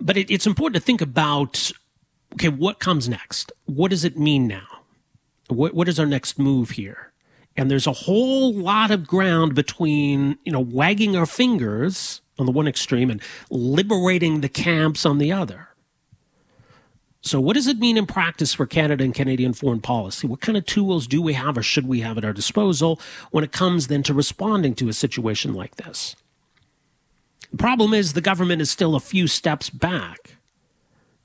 But 0.00 0.16
it, 0.16 0.30
it's 0.30 0.46
important 0.46 0.82
to 0.82 0.84
think 0.84 1.00
about 1.00 1.70
okay, 2.34 2.48
what 2.48 2.78
comes 2.78 3.08
next? 3.08 3.52
What 3.66 3.90
does 3.90 4.04
it 4.04 4.18
mean 4.18 4.46
now? 4.46 4.66
What, 5.48 5.74
what 5.74 5.88
is 5.88 5.98
our 5.98 6.06
next 6.06 6.38
move 6.38 6.70
here? 6.70 7.12
And 7.56 7.70
there's 7.70 7.86
a 7.86 7.92
whole 7.92 8.54
lot 8.54 8.90
of 8.90 9.06
ground 9.06 9.54
between, 9.54 10.38
you 10.44 10.52
know, 10.52 10.60
wagging 10.60 11.16
our 11.16 11.26
fingers 11.26 12.20
on 12.38 12.46
the 12.46 12.52
one 12.52 12.68
extreme 12.68 13.10
and 13.10 13.20
liberating 13.50 14.40
the 14.40 14.48
camps 14.48 15.04
on 15.04 15.18
the 15.18 15.32
other. 15.32 15.68
So, 17.20 17.40
what 17.40 17.54
does 17.54 17.66
it 17.66 17.78
mean 17.78 17.96
in 17.96 18.06
practice 18.06 18.54
for 18.54 18.64
Canada 18.64 19.02
and 19.02 19.14
Canadian 19.14 19.52
foreign 19.52 19.80
policy? 19.80 20.26
What 20.26 20.40
kind 20.40 20.56
of 20.56 20.64
tools 20.66 21.08
do 21.08 21.20
we 21.20 21.32
have 21.32 21.58
or 21.58 21.62
should 21.62 21.88
we 21.88 22.00
have 22.00 22.16
at 22.16 22.24
our 22.24 22.32
disposal 22.32 23.00
when 23.32 23.42
it 23.42 23.50
comes 23.50 23.88
then 23.88 24.04
to 24.04 24.14
responding 24.14 24.74
to 24.76 24.88
a 24.88 24.92
situation 24.92 25.52
like 25.52 25.76
this? 25.76 26.14
The 27.50 27.56
problem 27.56 27.92
is 27.92 28.12
the 28.12 28.20
government 28.20 28.62
is 28.62 28.70
still 28.70 28.94
a 28.94 29.00
few 29.00 29.26
steps 29.26 29.68
back. 29.68 30.37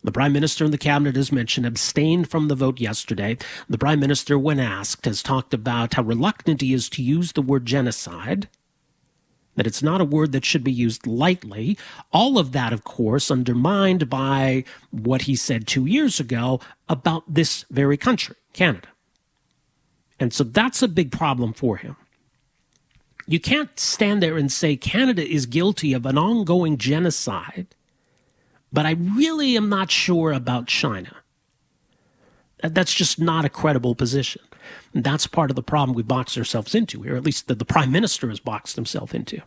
The 0.03 0.11
Prime 0.11 0.33
Minister 0.33 0.65
and 0.65 0.73
the 0.73 0.77
Cabinet, 0.77 1.15
as 1.15 1.31
mentioned, 1.31 1.65
abstained 1.65 2.29
from 2.29 2.49
the 2.49 2.55
vote 2.55 2.81
yesterday. 2.81 3.37
The 3.69 3.77
Prime 3.77 4.01
Minister, 4.01 4.37
when 4.37 4.59
asked, 4.59 5.05
has 5.05 5.23
talked 5.23 5.53
about 5.53 5.93
how 5.93 6.03
reluctant 6.03 6.59
he 6.59 6.73
is 6.73 6.89
to 6.89 7.01
use 7.01 7.31
the 7.31 7.41
word 7.41 7.65
genocide, 7.65 8.49
that 9.55 9.67
it's 9.67 9.81
not 9.81 10.01
a 10.01 10.05
word 10.05 10.33
that 10.33 10.43
should 10.43 10.63
be 10.63 10.73
used 10.73 11.07
lightly. 11.07 11.77
All 12.11 12.37
of 12.37 12.51
that, 12.51 12.73
of 12.73 12.83
course, 12.83 13.31
undermined 13.31 14.09
by 14.09 14.65
what 14.91 15.23
he 15.23 15.37
said 15.37 15.67
two 15.67 15.85
years 15.85 16.19
ago 16.19 16.59
about 16.89 17.23
this 17.33 17.63
very 17.69 17.95
country, 17.95 18.35
Canada. 18.51 18.89
And 20.19 20.33
so 20.33 20.43
that's 20.43 20.81
a 20.81 20.87
big 20.87 21.11
problem 21.11 21.53
for 21.53 21.77
him. 21.77 21.95
You 23.25 23.39
can't 23.39 23.79
stand 23.79 24.21
there 24.21 24.37
and 24.37 24.51
say 24.51 24.75
Canada 24.75 25.25
is 25.25 25.45
guilty 25.45 25.93
of 25.93 26.05
an 26.05 26.17
ongoing 26.17 26.77
genocide 26.77 27.67
but 28.73 28.87
I 28.87 28.91
really 29.15 29.55
am 29.55 29.69
not 29.69 29.91
sure 29.91 30.33
about 30.33 30.67
China. 30.67 31.15
That's 32.61 32.93
just 32.93 33.19
not 33.19 33.45
a 33.45 33.49
credible 33.49 33.93
position. 33.93 34.41
And 34.93 35.03
that's 35.03 35.27
part 35.27 35.49
of 35.49 35.55
the 35.55 35.63
problem 35.63 35.95
we 35.95 36.03
boxed 36.03 36.37
ourselves 36.37 36.73
into 36.73 37.03
here, 37.03 37.15
at 37.15 37.23
least 37.23 37.47
the, 37.47 37.55
the 37.55 37.65
prime 37.65 37.91
minister 37.91 38.29
has 38.29 38.39
boxed 38.39 38.75
himself 38.75 39.13
into. 39.13 39.41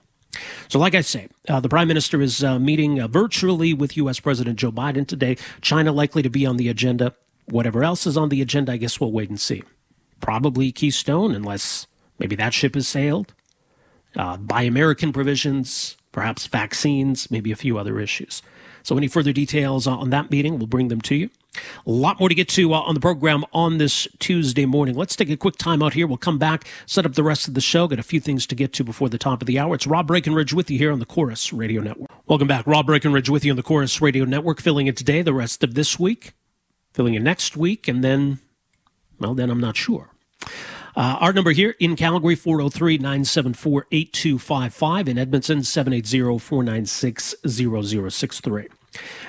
So, 0.68 0.78
like 0.78 0.94
I 0.94 1.00
say, 1.00 1.28
uh, 1.48 1.60
the 1.60 1.68
prime 1.68 1.88
minister 1.88 2.20
is 2.20 2.44
uh, 2.44 2.58
meeting 2.58 3.00
uh, 3.00 3.08
virtually 3.08 3.72
with 3.72 3.96
U.S. 3.96 4.20
President 4.20 4.58
Joe 4.58 4.70
Biden 4.70 5.06
today. 5.06 5.38
China 5.62 5.92
likely 5.92 6.22
to 6.22 6.28
be 6.28 6.44
on 6.44 6.58
the 6.58 6.68
agenda. 6.68 7.14
Whatever 7.46 7.82
else 7.82 8.06
is 8.06 8.18
on 8.18 8.28
the 8.28 8.42
agenda, 8.42 8.72
I 8.72 8.76
guess 8.76 9.00
we'll 9.00 9.12
wait 9.12 9.30
and 9.30 9.40
see. 9.40 9.62
Probably 10.20 10.72
Keystone, 10.72 11.34
unless 11.34 11.86
maybe 12.18 12.36
that 12.36 12.52
ship 12.52 12.74
has 12.74 12.86
sailed. 12.86 13.32
Uh, 14.14 14.36
buy 14.36 14.62
American 14.62 15.12
provisions, 15.12 15.96
perhaps 16.12 16.46
vaccines, 16.46 17.30
maybe 17.30 17.50
a 17.50 17.56
few 17.56 17.78
other 17.78 17.98
issues. 17.98 18.42
So, 18.86 18.96
any 18.96 19.08
further 19.08 19.32
details 19.32 19.88
on 19.88 20.10
that 20.10 20.30
meeting, 20.30 20.58
we'll 20.58 20.68
bring 20.68 20.86
them 20.86 21.00
to 21.00 21.16
you 21.16 21.30
A 21.84 21.90
lot 21.90 22.20
more 22.20 22.28
to 22.28 22.36
get 22.36 22.48
to 22.50 22.72
uh, 22.72 22.78
on 22.82 22.94
the 22.94 23.00
program 23.00 23.44
on 23.52 23.78
this 23.78 24.06
Tuesday 24.20 24.64
morning. 24.64 24.94
Let's 24.94 25.16
take 25.16 25.28
a 25.28 25.36
quick 25.36 25.56
time 25.56 25.82
out 25.82 25.94
here. 25.94 26.06
We'll 26.06 26.18
come 26.18 26.38
back, 26.38 26.68
set 26.86 27.04
up 27.04 27.14
the 27.14 27.24
rest 27.24 27.48
of 27.48 27.54
the 27.54 27.60
show, 27.60 27.88
got 27.88 27.98
a 27.98 28.04
few 28.04 28.20
things 28.20 28.46
to 28.46 28.54
get 28.54 28.72
to 28.74 28.84
before 28.84 29.08
the 29.08 29.18
top 29.18 29.42
of 29.42 29.46
the 29.46 29.58
hour. 29.58 29.74
It's 29.74 29.88
Rob 29.88 30.06
Breckenridge 30.06 30.54
with 30.54 30.70
you 30.70 30.78
here 30.78 30.92
on 30.92 31.00
the 31.00 31.04
Corus 31.04 31.52
Radio 31.52 31.82
Network. 31.82 32.08
Welcome 32.28 32.46
back. 32.46 32.64
Rob 32.64 32.86
Breckenridge 32.86 33.28
with 33.28 33.44
you 33.44 33.50
on 33.50 33.56
the 33.56 33.64
Corus 33.64 34.00
Radio 34.00 34.24
Network, 34.24 34.60
filling 34.60 34.86
in 34.86 34.94
today, 34.94 35.20
the 35.20 35.34
rest 35.34 35.64
of 35.64 35.74
this 35.74 35.98
week, 35.98 36.34
filling 36.92 37.14
in 37.14 37.24
next 37.24 37.56
week, 37.56 37.88
and 37.88 38.04
then, 38.04 38.38
well, 39.18 39.34
then 39.34 39.50
I'm 39.50 39.58
not 39.58 39.76
sure. 39.76 40.10
Uh, 40.96 41.18
our 41.20 41.32
number 41.32 41.50
here 41.50 41.74
in 41.78 41.94
Calgary, 41.94 42.34
403 42.34 42.96
974 42.98 43.86
8255. 43.92 45.08
In 45.08 45.18
Edmonton, 45.18 45.62
780 45.62 46.38
496 46.38 47.34
0063. 47.46 48.68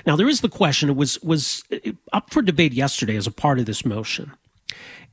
Now, 0.05 0.15
there 0.15 0.29
is 0.29 0.39
the 0.39 0.47
question, 0.47 0.89
it 0.89 0.95
was, 0.95 1.21
was 1.21 1.63
up 2.13 2.31
for 2.31 2.41
debate 2.41 2.71
yesterday 2.71 3.17
as 3.17 3.27
a 3.27 3.31
part 3.31 3.59
of 3.59 3.65
this 3.65 3.85
motion. 3.85 4.31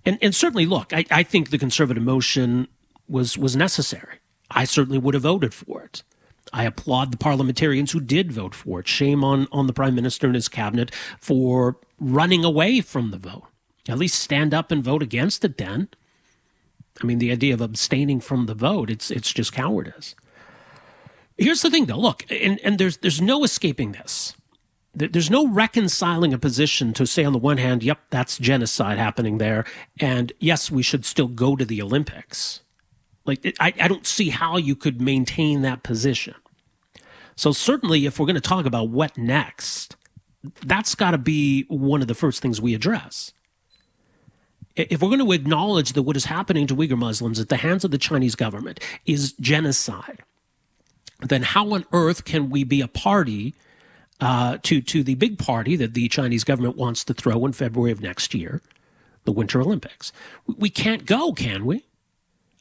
And, 0.07 0.17
and 0.23 0.33
certainly, 0.33 0.65
look, 0.65 0.93
I, 0.93 1.05
I 1.11 1.25
think 1.25 1.51
the 1.51 1.59
conservative 1.59 2.05
motion 2.05 2.69
was, 3.09 3.37
was 3.37 3.57
necessary. 3.57 4.19
I 4.51 4.65
certainly 4.65 4.99
would 4.99 5.15
have 5.15 5.25
voted 5.25 5.53
for 5.53 5.83
it. 5.83 6.05
I 6.53 6.65
applaud 6.65 7.11
the 7.11 7.17
parliamentarians 7.17 7.91
who 7.91 8.01
did 8.01 8.31
vote 8.31 8.55
for 8.55 8.79
it. 8.79 8.87
Shame 8.87 9.25
on, 9.25 9.49
on 9.51 9.67
the 9.67 9.73
prime 9.73 9.97
minister 9.97 10.29
and 10.29 10.37
his 10.37 10.49
cabinet 10.49 10.95
for 11.19 11.79
running 11.99 12.45
away 12.45 12.81
from 12.81 13.11
the 13.11 13.19
vote. 13.19 13.45
At 13.89 13.99
least 13.99 14.21
stand 14.21 14.55
up 14.55 14.71
and 14.71 14.85
vote 14.85 15.03
against 15.03 15.45
it 15.45 15.59
then. 15.59 15.89
I 17.03 17.07
mean, 17.07 17.19
the 17.19 17.33
idea 17.33 17.55
of 17.55 17.61
abstaining 17.61 18.21
from 18.21 18.47
the 18.47 18.55
vote, 18.55 18.91
it's, 18.91 19.11
it's 19.11 19.33
just 19.33 19.53
cowardice. 19.53 20.15
Here's 21.37 21.63
the 21.63 21.71
thing 21.71 21.87
though, 21.87 21.99
look, 21.99 22.25
and, 22.31 22.61
and 22.63 22.79
there's, 22.79 22.99
there's 22.99 23.21
no 23.21 23.43
escaping 23.45 23.93
this 23.93 24.35
there's 24.95 25.31
no 25.31 25.49
reconciling 25.49 26.33
a 26.33 26.39
position 26.39 26.93
to 26.95 27.07
say 27.07 27.25
on 27.25 27.33
the 27.33 27.39
one 27.39 27.59
hand, 27.59 27.83
yep, 27.83 28.01
that's 28.11 28.39
genocide 28.39 28.99
happening 28.99 29.39
there, 29.39 29.65
and 29.99 30.33
yes, 30.39 30.71
we 30.71 30.83
should 30.83 31.05
still 31.05 31.27
go 31.27 31.57
to 31.57 31.65
the 31.65 31.83
Olympics. 31.83 32.61
Like, 33.25 33.55
I, 33.59 33.73
I 33.81 33.89
don't 33.89 34.07
see 34.07 34.31
how 34.31 34.57
you 34.57 34.77
could 34.77 35.01
maintain 35.01 35.63
that 35.63 35.83
position. 35.83 36.35
So 37.37 37.51
certainly, 37.51 38.07
if 38.07 38.19
we're 38.19 38.27
going 38.27 38.35
to 38.35 38.41
talk 38.41 38.67
about 38.67 38.91
what 38.91 39.19
next, 39.19 39.97
that's 40.65 40.95
got 40.95 41.13
to 41.13 41.19
be 41.19 41.65
one 41.69 42.01
of 42.01 42.07
the 42.07 42.15
first 42.15 42.41
things 42.41 42.61
we 42.61 42.75
address. 42.75 43.33
If 44.77 45.01
we're 45.03 45.09
going 45.09 45.25
to 45.25 45.33
acknowledge 45.33 45.93
that 45.93 46.03
what 46.03 46.17
is 46.17 46.25
happening 46.25 46.67
to 46.67 46.75
Uyghur 46.77 46.99
Muslims 46.99 47.39
at 47.39 47.49
the 47.49 47.59
hands 47.59 47.85
of 47.85 47.93
the 47.93 47.99
Chinese 47.99 48.35
government 48.35 48.81
is 49.07 49.33
genocide, 49.35 50.23
then 51.21 51.43
how 51.43 51.73
on 51.73 51.85
earth 51.93 52.25
can 52.25 52.51
we 52.51 52.65
be 52.65 52.81
a 52.81 52.89
party 52.89 53.55
uh, 54.21 54.59
to 54.63 54.81
to 54.81 55.03
the 55.03 55.15
big 55.15 55.39
party 55.39 55.77
that 55.77 55.95
the 55.95 56.09
Chinese 56.09 56.45
government 56.45 56.77
wants 56.77 57.05
to 57.05 57.15
throw 57.15 57.45
in 57.47 57.53
February 57.53 57.93
of 57.93 58.01
next 58.01 58.35
year, 58.35 58.63
the 59.25 59.33
Winter 59.33 59.61
Olympics. 59.61 60.13
We 60.47 60.71
can't 60.71 61.07
go, 61.07 61.33
can 61.33 61.65
we? 61.65 61.85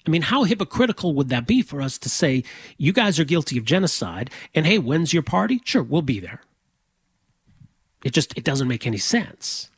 I 0.05 0.09
mean, 0.09 0.23
how 0.23 0.43
hypocritical 0.43 1.13
would 1.13 1.29
that 1.29 1.47
be 1.47 1.61
for 1.61 1.81
us 1.81 1.97
to 1.99 2.09
say 2.09 2.43
you 2.77 2.91
guys 2.91 3.19
are 3.19 3.23
guilty 3.23 3.57
of 3.57 3.65
genocide, 3.65 4.29
and 4.53 4.65
hey, 4.65 4.77
when's 4.77 5.13
your 5.13 5.23
party? 5.23 5.61
Sure, 5.63 5.83
we'll 5.83 6.01
be 6.01 6.19
there. 6.19 6.41
It 8.03 8.13
just 8.13 8.37
it 8.37 8.43
doesn't 8.43 8.67
make 8.67 8.85
any 8.85 8.97
sense. 8.97 9.69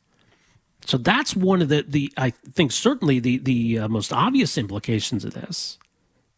So 0.86 0.98
that's 0.98 1.36
one 1.36 1.62
of 1.62 1.70
the 1.70 1.84
the 1.88 2.13
I 2.15 2.30
think 2.30 2.72
certainly 2.72 3.20
the 3.20 3.39
the 3.39 3.80
uh, 3.80 3.88
most 3.88 4.13
obvious 4.13 4.58
implications 4.58 5.25
of 5.25 5.34
this 5.34 5.80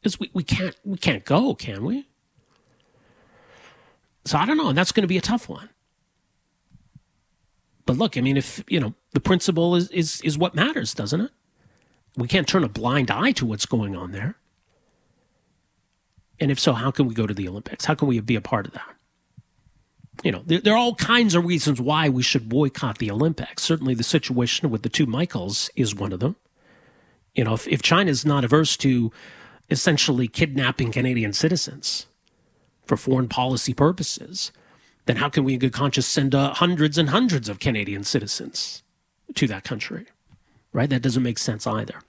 is 0.03 0.19
we, 0.19 0.29
we 0.33 0.43
can't 0.43 0.75
we 0.85 0.97
can't 0.97 1.25
go, 1.25 1.53
can 1.53 1.83
we? 1.83 2.07
So 4.25 4.37
I 4.37 4.45
don't 4.45 4.57
know, 4.57 4.69
and 4.69 4.77
that's 4.77 4.91
going 4.91 5.03
to 5.03 5.07
be 5.07 5.17
a 5.17 5.21
tough 5.21 5.47
one. 5.49 5.69
But 7.85 7.97
look, 7.97 8.17
I 8.17 8.21
mean, 8.21 8.37
if 8.37 8.63
you 8.67 8.79
know, 8.79 8.93
the 9.11 9.19
principle 9.19 9.75
is 9.75 9.89
is 9.89 10.21
is 10.21 10.37
what 10.37 10.55
matters, 10.55 10.93
doesn't 10.93 11.21
it? 11.21 11.31
We 12.15 12.27
can't 12.27 12.47
turn 12.47 12.63
a 12.63 12.69
blind 12.69 13.11
eye 13.11 13.31
to 13.33 13.45
what's 13.45 13.65
going 13.65 13.95
on 13.95 14.11
there. 14.11 14.35
And 16.39 16.51
if 16.51 16.59
so, 16.59 16.73
how 16.73 16.91
can 16.91 17.07
we 17.07 17.13
go 17.13 17.27
to 17.27 17.33
the 17.33 17.47
Olympics? 17.47 17.85
How 17.85 17.95
can 17.95 18.07
we 18.07 18.19
be 18.19 18.35
a 18.35 18.41
part 18.41 18.67
of 18.67 18.73
that? 18.73 18.96
You 20.23 20.31
know, 20.31 20.43
there, 20.45 20.59
there 20.59 20.73
are 20.73 20.77
all 20.77 20.95
kinds 20.95 21.35
of 21.35 21.45
reasons 21.45 21.79
why 21.79 22.09
we 22.09 22.23
should 22.23 22.49
boycott 22.49 22.97
the 22.97 23.11
Olympics. 23.11 23.63
Certainly, 23.63 23.95
the 23.95 24.03
situation 24.03 24.69
with 24.69 24.81
the 24.81 24.89
two 24.89 25.05
Michaels 25.05 25.69
is 25.75 25.93
one 25.95 26.11
of 26.11 26.19
them. 26.19 26.35
You 27.35 27.43
know, 27.43 27.53
if, 27.53 27.67
if 27.67 27.81
China's 27.81 28.25
not 28.25 28.43
averse 28.43 28.75
to 28.77 29.11
essentially 29.69 30.27
kidnapping 30.27 30.91
Canadian 30.91 31.33
citizens, 31.33 32.07
for 32.87 32.97
foreign 32.97 33.27
policy 33.27 33.73
purposes, 33.73 34.51
then 35.05 35.17
how 35.17 35.29
can 35.29 35.43
we 35.43 35.53
in 35.53 35.59
good 35.59 35.73
conscience 35.73 36.07
send 36.07 36.33
uh, 36.33 36.53
hundreds 36.53 36.97
and 36.97 37.09
hundreds 37.09 37.49
of 37.49 37.59
Canadian 37.59 38.03
citizens 38.03 38.83
to 39.35 39.47
that 39.47 39.63
country? 39.63 40.05
Right? 40.73 40.89
That 40.89 41.01
doesn't 41.01 41.23
make 41.23 41.37
sense 41.37 41.67
either. 41.67 42.01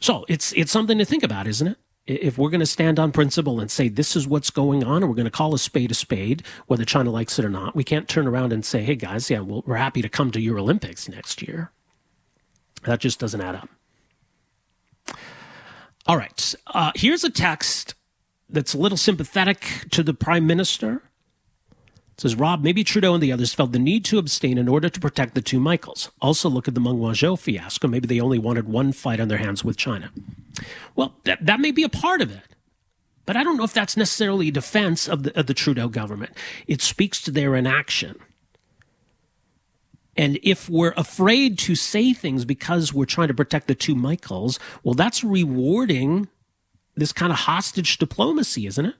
So 0.00 0.24
it's 0.28 0.52
it's 0.52 0.70
something 0.70 0.98
to 0.98 1.04
think 1.04 1.22
about, 1.22 1.46
isn't 1.46 1.66
it? 1.66 1.78
If 2.08 2.38
we're 2.38 2.48
going 2.48 2.60
to 2.60 2.66
stand 2.66 2.98
on 2.98 3.12
principle 3.12 3.60
and 3.60 3.70
say 3.70 3.88
this 3.88 4.16
is 4.16 4.26
what's 4.26 4.48
going 4.48 4.82
on, 4.82 5.02
and 5.02 5.10
we're 5.10 5.16
going 5.16 5.26
to 5.26 5.30
call 5.30 5.54
a 5.54 5.58
spade 5.58 5.90
a 5.90 5.94
spade, 5.94 6.42
whether 6.66 6.84
China 6.84 7.10
likes 7.10 7.38
it 7.38 7.44
or 7.44 7.50
not, 7.50 7.76
we 7.76 7.84
can't 7.84 8.08
turn 8.08 8.26
around 8.26 8.50
and 8.52 8.64
say, 8.64 8.82
"Hey 8.82 8.94
guys, 8.96 9.28
yeah, 9.30 9.40
well, 9.40 9.62
we're 9.66 9.76
happy 9.76 10.00
to 10.00 10.08
come 10.08 10.30
to 10.30 10.40
your 10.40 10.58
Olympics 10.58 11.06
next 11.08 11.42
year." 11.42 11.70
That 12.84 13.00
just 13.00 13.18
doesn't 13.18 13.40
add 13.42 13.56
up. 13.56 13.68
All 16.06 16.16
right, 16.16 16.54
uh, 16.68 16.92
here's 16.94 17.24
a 17.24 17.30
text 17.30 17.94
that's 18.48 18.72
a 18.72 18.78
little 18.78 18.96
sympathetic 18.96 19.84
to 19.90 20.02
the 20.02 20.14
prime 20.14 20.46
minister. 20.46 21.02
It 22.14 22.22
says 22.22 22.34
Rob, 22.34 22.62
maybe 22.62 22.82
Trudeau 22.82 23.14
and 23.14 23.22
the 23.22 23.32
others 23.32 23.52
felt 23.52 23.72
the 23.72 23.78
need 23.78 24.06
to 24.06 24.18
abstain 24.18 24.56
in 24.56 24.66
order 24.66 24.88
to 24.88 25.00
protect 25.00 25.34
the 25.34 25.42
two 25.42 25.60
Michaels. 25.60 26.10
Also, 26.22 26.48
look 26.48 26.66
at 26.66 26.74
the 26.74 26.80
Meng 26.80 26.94
Wanzhou 26.96 27.38
fiasco. 27.38 27.86
Maybe 27.86 28.08
they 28.08 28.20
only 28.20 28.38
wanted 28.38 28.66
one 28.66 28.92
fight 28.92 29.20
on 29.20 29.28
their 29.28 29.38
hands 29.38 29.62
with 29.62 29.76
China. 29.76 30.10
Well, 30.94 31.16
that, 31.24 31.44
that 31.44 31.60
may 31.60 31.70
be 31.70 31.82
a 31.82 31.88
part 31.88 32.20
of 32.20 32.30
it. 32.30 32.42
But 33.26 33.36
I 33.36 33.44
don't 33.44 33.58
know 33.58 33.64
if 33.64 33.74
that's 33.74 33.96
necessarily 33.96 34.48
a 34.48 34.52
defense 34.52 35.06
of 35.06 35.22
the, 35.22 35.38
of 35.38 35.46
the 35.46 35.54
Trudeau 35.54 35.88
government. 35.88 36.32
It 36.66 36.80
speaks 36.80 37.20
to 37.22 37.30
their 37.30 37.54
inaction. 37.54 38.18
And 40.16 40.38
if 40.42 40.68
we're 40.68 40.94
afraid 40.96 41.58
to 41.58 41.74
say 41.74 42.12
things 42.12 42.44
because 42.44 42.92
we're 42.92 43.04
trying 43.04 43.28
to 43.28 43.34
protect 43.34 43.68
the 43.68 43.74
two 43.74 43.94
Michaels, 43.94 44.58
well, 44.82 44.94
that's 44.94 45.22
rewarding 45.22 46.28
this 46.96 47.12
kind 47.12 47.30
of 47.30 47.40
hostage 47.40 47.98
diplomacy, 47.98 48.66
isn't 48.66 48.86
it? 48.86 48.94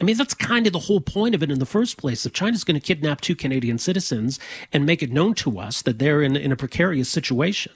I 0.00 0.04
mean, 0.04 0.16
that's 0.16 0.34
kind 0.34 0.66
of 0.66 0.72
the 0.72 0.80
whole 0.80 1.00
point 1.00 1.34
of 1.34 1.42
it 1.42 1.50
in 1.50 1.58
the 1.58 1.66
first 1.66 1.96
place. 1.96 2.26
If 2.26 2.32
China's 2.32 2.64
going 2.64 2.78
to 2.78 2.86
kidnap 2.86 3.20
two 3.20 3.36
Canadian 3.36 3.78
citizens 3.78 4.38
and 4.72 4.84
make 4.84 5.02
it 5.02 5.10
known 5.10 5.34
to 5.34 5.58
us 5.58 5.82
that 5.82 5.98
they're 5.98 6.22
in, 6.22 6.36
in 6.36 6.52
a 6.52 6.56
precarious 6.56 7.08
situation, 7.08 7.72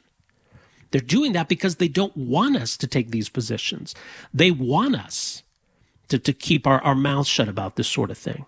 they're 0.90 1.00
doing 1.00 1.32
that 1.32 1.48
because 1.48 1.76
they 1.76 1.88
don't 1.88 2.16
want 2.16 2.56
us 2.56 2.76
to 2.76 2.86
take 2.86 3.10
these 3.10 3.28
positions. 3.28 3.94
They 4.32 4.50
want 4.50 4.96
us 4.96 5.42
to, 6.08 6.18
to 6.18 6.32
keep 6.32 6.66
our, 6.66 6.80
our 6.82 6.94
mouths 6.94 7.28
shut 7.28 7.48
about 7.48 7.76
this 7.76 7.88
sort 7.88 8.10
of 8.10 8.18
thing. 8.18 8.46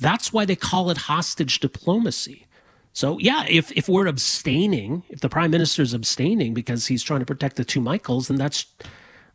That's 0.00 0.32
why 0.32 0.44
they 0.44 0.56
call 0.56 0.90
it 0.90 0.98
hostage 0.98 1.60
diplomacy. 1.60 2.46
So, 2.92 3.18
yeah, 3.18 3.44
if, 3.48 3.70
if 3.72 3.88
we're 3.88 4.06
abstaining, 4.06 5.04
if 5.08 5.20
the 5.20 5.28
prime 5.28 5.52
minister 5.52 5.82
is 5.82 5.94
abstaining 5.94 6.54
because 6.54 6.88
he's 6.88 7.04
trying 7.04 7.20
to 7.20 7.26
protect 7.26 7.56
the 7.56 7.64
two 7.64 7.80
Michaels, 7.80 8.28
then 8.28 8.36
that's 8.36 8.66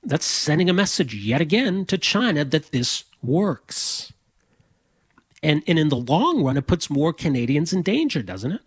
that's 0.04 0.26
sending 0.26 0.70
a 0.70 0.74
message 0.74 1.16
yet 1.16 1.42
again 1.42 1.84
to 1.86 1.98
China 1.98 2.46
that 2.46 2.72
this 2.72 3.06
works. 3.24 4.14
And, 5.42 5.64
and 5.68 5.80
in 5.80 5.90
the 5.90 5.98
long 5.98 6.44
run, 6.44 6.58
it 6.58 6.68
puts 6.68 6.92
more 6.92 7.12
Canadians 7.12 7.74
in 7.74 7.82
danger, 7.82 8.22
doesn't 8.22 8.52
it? 8.52 8.62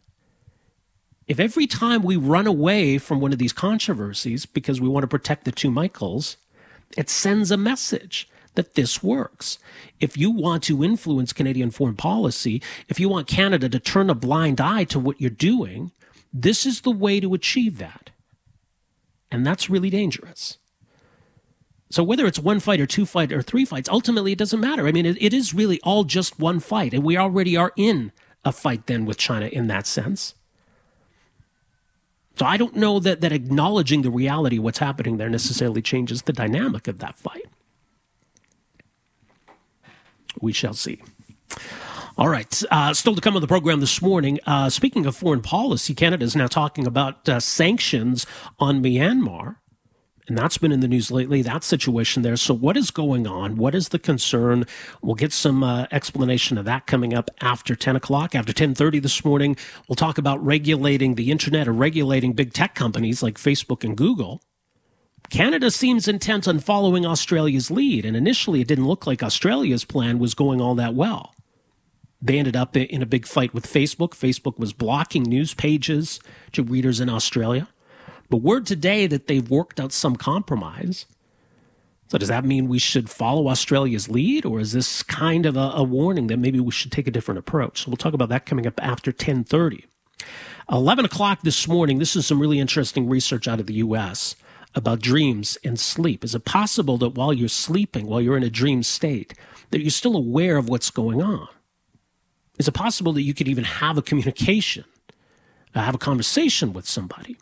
If 1.29 1.38
every 1.38 1.67
time 1.67 2.03
we 2.03 2.17
run 2.17 2.47
away 2.47 2.97
from 2.97 3.21
one 3.21 3.35
of 3.35 3.38
these 3.38 3.53
controversies 3.53 4.47
because 4.47 4.81
we 4.81 4.88
want 4.88 5.05
to 5.05 5.09
protect 5.09 5.45
the 5.45 5.53
two 5.53 5.71
Michaels, 5.71 6.38
it 6.97 7.11
sends 7.11 7.51
a 7.51 7.59
message 7.59 8.29
that 8.55 8.75
this 8.75 9.03
works. 9.03 9.59
If 10.01 10.17
you 10.17 10.31
want 10.31 10.62
to 10.64 10.83
influence 10.83 11.35
Canadian 11.35 11.71
foreign 11.71 11.97
policy, 11.97 12.62
if 12.88 12.99
you 12.99 13.11
want 13.11 13.29
Canada 13.29 13.69
to 13.69 13.79
turn 13.79 14.09
a 14.09 14.14
blind 14.14 14.59
eye 14.59 14.85
to 14.85 14.99
what 14.99 15.21
you're 15.21 15.31
doing, 15.31 15.93
this 16.33 16.64
is 16.64 16.81
the 16.81 16.91
way 16.91 17.21
to 17.21 17.35
achieve 17.35 17.77
that. 17.79 18.11
And 19.31 19.47
that's 19.47 19.69
really 19.69 19.91
dangerous. 19.91 20.57
So 21.91 22.03
whether 22.03 22.27
it's 22.27 22.38
one 22.38 22.61
fight 22.61 22.81
or 22.81 22.87
two 22.87 23.05
fight 23.07 23.33
or 23.33 23.43
three 23.43 23.67
fights, 23.67 23.88
ultimately 23.88 24.33
it 24.33 24.38
doesn't 24.38 24.61
matter. 24.61 24.87
I 24.87 24.93
mean, 24.93 25.07
it, 25.07 25.21
it 25.21 25.35
is 25.35 25.55
really 25.55 25.79
all 25.83 26.05
just 26.05 26.38
one 26.38 26.61
fight, 26.61 26.95
and 26.95 27.05
we 27.05 27.19
already 27.19 27.57
are 27.57 27.73
in 27.77 28.12
a 28.45 28.53
fight 28.53 28.87
then 28.87 29.05
with 29.05 29.19
China 29.19 29.47
in 29.47 29.67
that 29.69 29.87
sense. 29.87 30.35
So 32.38 32.46
I 32.46 32.57
don't 32.57 32.77
know 32.77 33.01
that 33.01 33.20
that 33.20 33.33
acknowledging 33.33 34.03
the 34.03 34.11
reality 34.11 34.59
of 34.59 34.64
what's 34.64 34.79
happening 34.79 35.16
there 35.16 35.29
necessarily 35.29 35.83
changes 35.83 36.22
the 36.22 36.33
dynamic 36.33 36.87
of 36.87 36.98
that 37.01 37.16
fight. 37.16 37.46
We 40.40 40.53
shall 40.53 40.74
see. 40.74 41.03
All 42.16 42.29
right. 42.29 42.62
Uh, 42.70 42.94
still 42.94 43.14
to 43.14 43.20
come 43.20 43.35
on 43.35 43.42
the 43.42 43.48
program 43.48 43.81
this 43.81 44.01
morning. 44.01 44.38
Uh, 44.46 44.70
speaking 44.70 45.07
of 45.07 45.16
foreign 45.16 45.42
policy, 45.42 45.94
Canada 45.94 46.24
is 46.24 46.37
now 46.37 46.46
talking 46.46 46.87
about 46.87 47.29
uh, 47.29 47.40
sanctions 47.40 48.27
on 48.59 48.83
Myanmar 48.83 49.57
And 50.29 50.37
that's 50.37 50.59
been 50.59 50.73
in 50.73 50.81
the 50.81 50.88
news 50.88 51.11
lately, 51.11 51.41
that 51.41 51.64
situation 51.64 52.23
there. 52.23 52.37
So, 52.37 52.53
what 52.53 52.77
is 52.77 52.91
going 52.91 53.27
on? 53.27 53.57
What 53.57 53.75
is 53.75 53.88
the 53.88 53.99
concern? 53.99 54.67
We'll 55.01 55.14
get 55.14 55.33
some 55.33 55.64
uh, 55.64 55.87
explanation 55.91 56.59
of 56.59 56.67
that 56.67 56.87
coming 56.87 57.14
up 57.14 57.31
after 57.41 57.75
10 57.75 57.97
o'clock. 57.97 58.35
After 58.35 58.53
10.30 58.53 59.01
this 59.01 59.25
morning, 59.25 59.57
we'll 59.88 59.97
talk 59.97 60.19
about 60.19 60.45
regulating 60.45 61.14
the 61.14 61.31
internet 61.31 61.67
or 61.67 61.73
regulating 61.73 62.35
big 62.35 62.53
tech 62.53 62.75
companies 62.75 63.23
like 63.23 63.38
Facebook 63.38 63.83
and 63.83 63.97
Google. 63.97 64.43
Canada 65.31 65.71
seems 65.71 66.07
intent 66.07 66.47
on 66.47 66.59
following 66.59 67.07
Australia's 67.07 67.71
lead, 67.71 68.05
and 68.05 68.17
initially 68.17 68.61
it 68.61 68.69
didn't 68.69 68.87
look 68.87 69.07
like 69.07 69.23
Australia's 69.23 69.85
plan 69.85 70.19
was 70.19 70.35
going 70.35 70.61
all 70.61 70.75
that 70.75 70.95
well. 70.95 71.35
They 72.21 72.38
ended 72.38 72.57
up 72.57 72.77
in 72.77 73.01
a 73.01 73.07
big 73.07 73.27
fight 73.27 73.55
with 73.55 73.67
Facebook. 73.67 74.11
Facebook 74.11 74.59
was 74.59 74.73
blocking 74.73 75.23
news 75.23 75.55
pages 75.55 76.21
to 76.53 76.62
readers 76.62 77.01
in 77.01 77.09
Australia. 77.09 77.69
But 78.31 78.38
word 78.38 78.67
today 78.67 79.07
that 79.07 79.27
they've 79.27 79.49
worked 79.49 79.81
out 79.81 79.93
some 79.93 80.17
compromise. 80.17 81.07
So 82.09 82.19
does 82.19 82.29
that 82.29 82.45
mean 82.45 82.69
we 82.69 82.79
should 82.79 83.11
follow 83.11 83.49
Australia's 83.49 84.09
lead, 84.09 84.47
or 84.47 84.61
is 84.61 84.73
this 84.73 85.03
kind 85.03 85.45
of 85.45 85.57
a, 85.57 85.73
a, 85.75 85.83
warning 85.83 86.29
that 86.29 86.38
maybe 86.38 86.59
we 86.59 86.73
should 86.73 86.91
take 86.91 87.07
a 87.07 87.11
different 87.11 87.38
approach? 87.38 87.83
So 87.83 87.91
we'll 87.91 87.99
talk 87.99 88.14
about 88.14 88.31
that 88.31 88.47
coming 88.47 88.67
up 88.67 88.83
after 88.83 89.11
1030. 89.11 89.85
11 90.71 91.05
o'clock 91.05 91.41
this 91.43 91.69
morning, 91.69 91.99
this 91.99 92.17
is 92.17 92.27
some 92.27 92.41
really 92.41 92.59
interesting 92.59 93.09
research 93.09 93.47
out 93.47 93.61
of 93.61 93.67
the 93.67 93.75
U.S. 93.75 94.37
about 94.75 95.01
dreams 95.01 95.59
and 95.62 95.79
sleep. 95.79 96.25
Is 96.25 96.35
it 96.35 96.47
possible 96.47 96.97
that 96.99 97.11
while 97.11 97.33
you're 97.33 97.49
sleeping, 97.49 98.07
while 98.07 98.21
you're 98.21 98.37
in 98.37 98.43
a 98.43 98.51
dream 98.51 98.83
state, 98.83 99.35
that 99.71 99.81
you're 99.81 99.91
still 99.91 100.17
aware 100.17 100.57
of 100.57 100.69
what's 100.69 100.91
going 100.91 101.23
on? 101.23 101.49
Is 102.59 102.69
it 102.69 102.73
possible 102.73 103.12
that 103.12 103.23
you 103.23 103.35
could 103.35 103.49
even 103.49 103.64
have 103.64 103.99
a 103.99 104.03
communication, 104.03 104.85
uh, 105.75 105.83
have 105.83 105.95
a 105.95 105.99
conversation 105.99 106.73
with 106.73 106.88
somebody? 106.88 107.37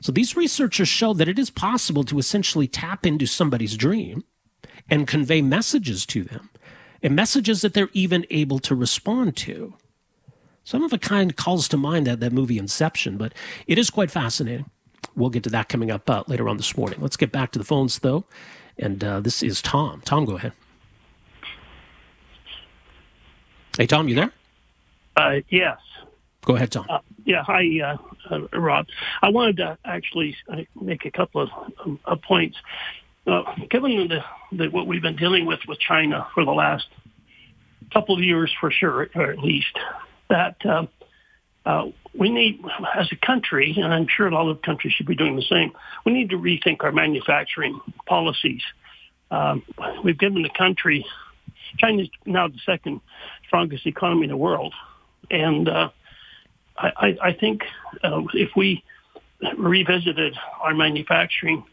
So 0.00 0.12
these 0.12 0.36
researchers 0.36 0.88
show 0.88 1.12
that 1.14 1.28
it 1.28 1.38
is 1.38 1.50
possible 1.50 2.04
to 2.04 2.18
essentially 2.18 2.66
tap 2.66 3.04
into 3.04 3.26
somebody's 3.26 3.76
dream 3.76 4.24
and 4.88 5.06
convey 5.06 5.42
messages 5.42 6.06
to 6.06 6.22
them, 6.24 6.50
and 7.02 7.14
messages 7.14 7.60
that 7.62 7.74
they're 7.74 7.90
even 7.92 8.24
able 8.30 8.58
to 8.60 8.74
respond 8.74 9.36
to. 9.36 9.74
Some 10.64 10.82
of 10.82 10.92
a 10.92 10.98
kind 10.98 11.36
calls 11.36 11.68
to 11.68 11.76
mind 11.76 12.06
that, 12.06 12.20
that 12.20 12.32
movie 12.32 12.58
Inception, 12.58 13.16
but 13.16 13.32
it 13.66 13.78
is 13.78 13.90
quite 13.90 14.10
fascinating. 14.10 14.70
We'll 15.14 15.30
get 15.30 15.44
to 15.44 15.50
that 15.50 15.68
coming 15.68 15.90
up 15.90 16.08
uh, 16.10 16.24
later 16.26 16.48
on 16.48 16.56
this 16.56 16.76
morning. 16.76 17.00
Let's 17.00 17.16
get 17.16 17.32
back 17.32 17.52
to 17.52 17.58
the 17.58 17.64
phones, 17.64 17.98
though. 17.98 18.24
And 18.78 19.02
uh, 19.02 19.20
this 19.20 19.42
is 19.42 19.62
Tom. 19.62 20.02
Tom, 20.04 20.24
go 20.24 20.36
ahead. 20.36 20.52
Hey, 23.78 23.86
Tom, 23.86 24.08
you 24.08 24.14
there? 24.14 24.32
Uh, 25.16 25.40
yes. 25.48 25.78
Go 26.46 26.54
ahead, 26.54 26.70
Tom. 26.70 26.86
Uh, 26.88 26.98
yeah, 27.24 27.42
hi, 27.42 27.64
uh, 27.84 27.96
uh, 28.32 28.58
Rob. 28.58 28.86
I 29.20 29.30
wanted 29.30 29.56
to 29.56 29.78
actually 29.84 30.36
uh, 30.48 30.58
make 30.80 31.04
a 31.04 31.10
couple 31.10 31.42
of 31.42 31.48
um, 31.84 32.18
points. 32.20 32.56
Uh, 33.26 33.42
given 33.68 34.08
the, 34.08 34.24
the, 34.56 34.68
what 34.68 34.86
we've 34.86 35.02
been 35.02 35.16
dealing 35.16 35.44
with 35.44 35.58
with 35.66 35.80
China 35.80 36.28
for 36.34 36.44
the 36.44 36.52
last 36.52 36.86
couple 37.92 38.14
of 38.14 38.22
years, 38.22 38.54
for 38.60 38.70
sure, 38.70 39.08
or 39.16 39.32
at 39.32 39.40
least, 39.40 39.76
that 40.30 40.56
um, 40.64 40.88
we 42.16 42.30
need, 42.30 42.60
as 42.94 43.08
a 43.10 43.26
country, 43.26 43.74
and 43.76 43.92
I'm 43.92 44.06
sure 44.08 44.28
a 44.28 44.30
lot 44.34 44.48
of 44.48 44.62
countries 44.62 44.94
should 44.94 45.06
be 45.06 45.16
doing 45.16 45.34
the 45.34 45.42
same, 45.42 45.72
we 46.04 46.12
need 46.12 46.30
to 46.30 46.36
rethink 46.36 46.84
our 46.84 46.92
manufacturing 46.92 47.80
policies. 48.06 48.62
Um, 49.32 49.64
we've 50.04 50.18
given 50.18 50.42
the 50.42 50.50
country, 50.56 51.04
China 51.78 52.02
is 52.02 52.08
now 52.24 52.46
the 52.46 52.60
second 52.64 53.00
strongest 53.48 53.84
economy 53.84 54.24
in 54.24 54.30
the 54.30 54.36
world, 54.36 54.72
and 55.28 55.68
uh, 55.68 55.88
I, 56.78 57.16
I 57.22 57.32
think 57.32 57.62
uh, 58.02 58.22
if 58.34 58.50
we 58.56 58.84
revisited 59.56 60.36
our 60.60 60.74
manufacturing 60.74 61.64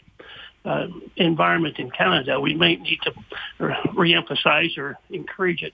uh, 0.65 0.87
environment 1.17 1.77
in 1.79 1.91
Canada, 1.91 2.39
we 2.39 2.55
might 2.55 2.81
need 2.81 2.99
to 3.03 3.13
reemphasize 3.59 4.77
or 4.77 4.97
encourage 5.09 5.61
it, 5.61 5.73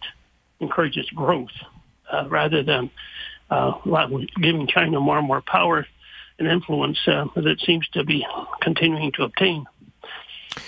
encourage 0.59 0.97
its 0.97 1.09
growth, 1.09 1.49
uh, 2.11 2.25
rather 2.29 2.63
than 2.63 2.89
uh, 3.49 3.73
giving 4.41 4.67
China 4.67 4.99
more 4.99 5.17
and 5.17 5.27
more 5.27 5.41
power 5.41 5.85
and 6.39 6.47
influence 6.47 6.97
uh, 7.07 7.25
that 7.35 7.45
it 7.45 7.59
seems 7.65 7.87
to 7.89 8.03
be 8.03 8.25
continuing 8.61 9.11
to 9.13 9.23
obtain. 9.23 9.65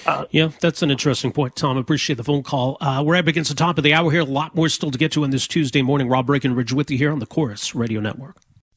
Uh, 0.06 0.26
yeah, 0.32 0.52
that's 0.60 0.82
an 0.82 0.91
interesting 0.91 1.32
point, 1.32 1.56
Tom. 1.56 1.78
I 1.78 1.82
appreciate 1.82 2.15
the 2.15 2.24
phone 2.24 2.43
call. 2.43 2.78
Uh, 2.80 3.02
we're 3.06 3.15
up 3.15 3.28
against 3.28 3.50
the 3.50 3.56
top 3.56 3.78
of 3.78 3.84
the 3.84 3.93
hour 3.93 4.12
here. 4.12 4.21
A 4.21 4.26
lot 4.26 4.56
more 4.56 4.69
still 4.69 4.91
to 4.91 4.97
get 4.97 5.12
to 5.13 5.24
on 5.24 5.32
this 5.32 5.47
Tuesday 5.47 5.82
morning. 5.82 6.08
Rob 6.08 6.28
Breckenridge 6.28 6.71
with 6.71 6.91
you 6.91 6.97
here 6.97 7.12
on 7.12 7.19
the 7.19 7.26
Corus 7.26 7.74
Radio 7.74 8.00
Network. 8.00 8.38